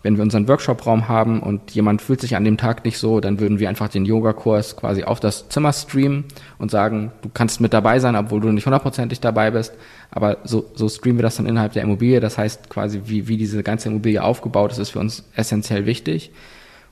[0.02, 3.38] wenn wir unseren Workshop-Raum haben und jemand fühlt sich an dem Tag nicht so, dann
[3.38, 6.24] würden wir einfach den Yogakurs quasi auf das Zimmer streamen
[6.58, 9.72] und sagen, du kannst mit dabei sein, obwohl du nicht hundertprozentig dabei bist.
[10.10, 12.20] Aber so, so streamen wir das dann innerhalb der Immobilie.
[12.20, 16.32] Das heißt quasi, wie, wie diese ganze Immobilie aufgebaut ist, ist für uns essentiell wichtig.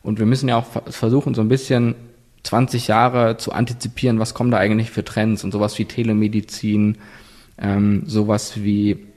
[0.03, 1.97] Und wir müssen ja auch versuchen, so ein bisschen
[2.45, 6.97] 20 Jahre zu antizipieren, was kommen da eigentlich für Trends und sowas wie Telemedizin,
[7.59, 9.10] ähm, sowas wie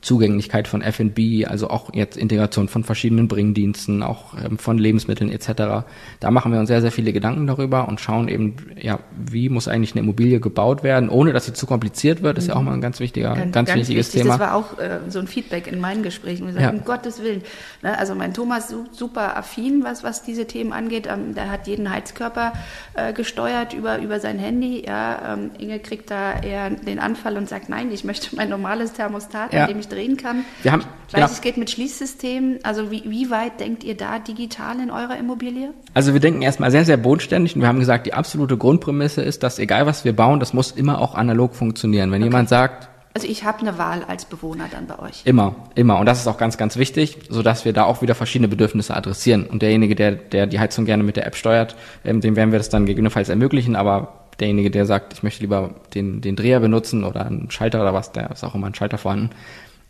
[0.00, 5.84] Zugänglichkeit von F&B, also auch jetzt Integration von verschiedenen Bringdiensten, auch ähm, von Lebensmitteln etc.
[6.20, 9.68] Da machen wir uns sehr, sehr viele Gedanken darüber und schauen eben, ja, wie muss
[9.68, 12.74] eigentlich eine Immobilie gebaut werden, ohne dass sie zu kompliziert wird, ist ja auch mal
[12.74, 14.22] ein ganz wichtiger, ganz, ganz wichtiges wichtig.
[14.22, 14.38] Thema.
[14.38, 16.46] Das war auch äh, so ein Feedback in meinen Gesprächen.
[16.46, 16.70] Wir sagen, ja.
[16.70, 17.42] um Gottes Willen.
[17.82, 21.06] Ne, also mein Thomas super affin, was, was diese Themen angeht.
[21.06, 22.52] Ähm, der hat jeden Heizkörper
[22.94, 24.84] äh, gesteuert über, über sein Handy.
[24.86, 28.92] Ja, ähm, Inge kriegt da eher den Anfall und sagt, nein, ich möchte mein normales
[28.92, 29.66] Thermostat, ja.
[29.66, 30.44] in dem ich drehen kann.
[30.62, 31.26] Wir haben, ich weiß, genau.
[31.26, 32.60] es geht mit Schließsystemen.
[32.62, 35.74] Also wie, wie weit denkt ihr da digital in eurer Immobilie?
[35.94, 39.42] Also wir denken erstmal sehr, sehr bodenständig und wir haben gesagt, die absolute Grundprämisse ist,
[39.42, 42.10] dass egal was wir bauen, das muss immer auch analog funktionieren.
[42.10, 42.30] Wenn okay.
[42.30, 45.22] jemand sagt, also ich habe eine Wahl als Bewohner dann bei euch.
[45.24, 45.98] Immer, immer.
[45.98, 49.44] Und das ist auch ganz, ganz wichtig, sodass wir da auch wieder verschiedene Bedürfnisse adressieren.
[49.44, 52.58] Und derjenige, der, der die Heizung gerne mit der App steuert, ähm, dem werden wir
[52.58, 53.76] das dann gegebenenfalls ermöglichen.
[53.76, 57.92] Aber derjenige, der sagt, ich möchte lieber den, den Dreher benutzen oder einen Schalter oder
[57.92, 59.30] was, der ist auch immer ein Schalter vorhanden,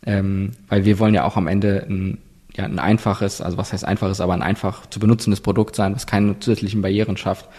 [0.05, 2.17] ähm, weil wir wollen ja auch am Ende ein,
[2.55, 6.07] ja, ein einfaches, also was heißt einfaches, aber ein einfach zu benutzendes Produkt sein, was
[6.07, 7.49] keine zusätzlichen Barrieren schafft.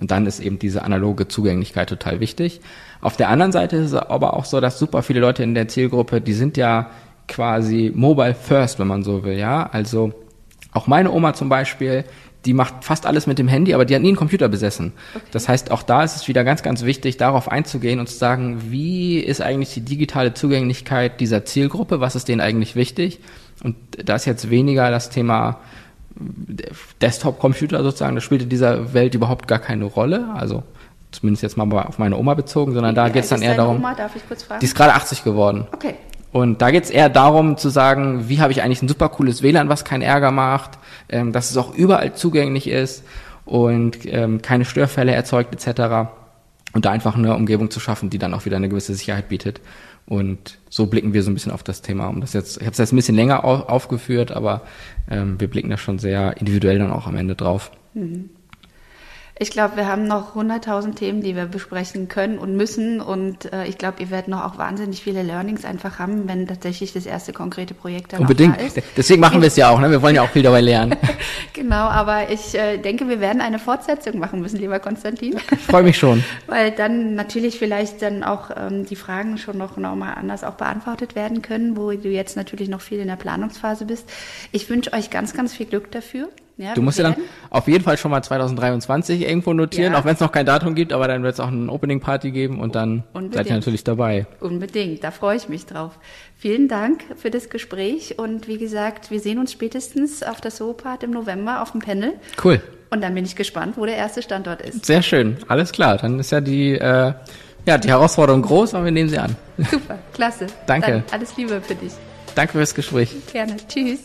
[0.00, 2.60] Und dann ist eben diese analoge Zugänglichkeit total wichtig.
[3.00, 5.68] Auf der anderen Seite ist es aber auch so, dass super viele Leute in der
[5.68, 6.90] Zielgruppe, die sind ja
[7.26, 9.68] quasi mobile first, wenn man so will, ja.
[9.70, 10.12] Also
[10.72, 12.04] auch meine Oma zum Beispiel,
[12.44, 14.92] die macht fast alles mit dem Handy, aber die hat nie einen Computer besessen.
[15.14, 15.24] Okay.
[15.32, 18.70] Das heißt, auch da ist es wieder ganz, ganz wichtig, darauf einzugehen und zu sagen,
[18.70, 23.20] wie ist eigentlich die digitale Zugänglichkeit dieser Zielgruppe, was ist denen eigentlich wichtig?
[23.62, 25.58] Und da ist jetzt weniger das Thema
[27.00, 30.28] Desktop-Computer sozusagen, das spielt in dieser Welt überhaupt gar keine Rolle.
[30.34, 30.62] Also
[31.10, 33.76] zumindest jetzt mal auf meine Oma bezogen, sondern da geht es dann eher darum.
[33.76, 34.60] Oma, darf ich kurz fragen?
[34.60, 35.66] Die ist gerade 80 geworden.
[35.72, 35.94] Okay.
[36.32, 39.42] Und da geht es eher darum zu sagen, wie habe ich eigentlich ein super cooles
[39.42, 43.04] WLAN, was keinen Ärger macht, ähm, dass es auch überall zugänglich ist
[43.46, 46.10] und ähm, keine Störfälle erzeugt etc.
[46.74, 49.60] Und da einfach eine Umgebung zu schaffen, die dann auch wieder eine gewisse Sicherheit bietet.
[50.04, 52.08] Und so blicken wir so ein bisschen auf das Thema.
[52.08, 54.62] Um das jetzt, ich habe es jetzt ein bisschen länger auf, aufgeführt, aber
[55.10, 57.70] ähm, wir blicken da schon sehr individuell dann auch am Ende drauf.
[57.94, 58.30] Mhm.
[59.40, 63.00] Ich glaube, wir haben noch 100.000 Themen, die wir besprechen können und müssen.
[63.00, 66.92] Und äh, ich glaube, ihr werdet noch auch wahnsinnig viele Learnings einfach haben, wenn tatsächlich
[66.92, 68.60] das erste konkrete Projekt dann Unbedingt.
[68.60, 68.82] da ist.
[68.96, 69.78] Deswegen machen wir es ja auch.
[69.78, 69.90] Ne?
[69.92, 70.96] Wir wollen ja auch viel dabei lernen.
[71.52, 75.36] genau, aber ich äh, denke, wir werden eine Fortsetzung machen müssen, lieber Konstantin.
[75.52, 76.24] Ich freue mich schon.
[76.48, 80.54] Weil dann natürlich vielleicht dann auch ähm, die Fragen schon noch, noch mal anders auch
[80.54, 84.10] beantwortet werden können, wo du jetzt natürlich noch viel in der Planungsphase bist.
[84.50, 86.28] Ich wünsche euch ganz, ganz viel Glück dafür.
[86.58, 87.16] Ja, du musst ja dann
[87.50, 89.98] auf jeden Fall schon mal 2023 irgendwo notieren, ja.
[90.00, 92.32] auch wenn es noch kein Datum gibt, aber dann wird es auch eine Opening Party
[92.32, 93.34] geben und dann Unbedingt.
[93.34, 94.26] seid ihr natürlich dabei.
[94.40, 95.92] Unbedingt, da freue ich mich drauf.
[96.36, 101.04] Vielen Dank für das Gespräch und wie gesagt, wir sehen uns spätestens auf der Soopart
[101.04, 102.14] im November auf dem Panel.
[102.42, 102.60] Cool.
[102.90, 104.84] Und dann bin ich gespannt, wo der erste Standort ist.
[104.84, 105.96] Sehr schön, alles klar.
[105.98, 107.12] Dann ist ja die, äh,
[107.66, 109.36] ja, die Herausforderung groß, aber wir nehmen sie an.
[109.58, 110.48] Super, klasse.
[110.66, 110.90] Danke.
[110.90, 111.92] Dann alles Liebe für dich.
[112.34, 113.14] Danke fürs Gespräch.
[113.32, 113.56] Gerne.
[113.68, 114.00] Tschüss.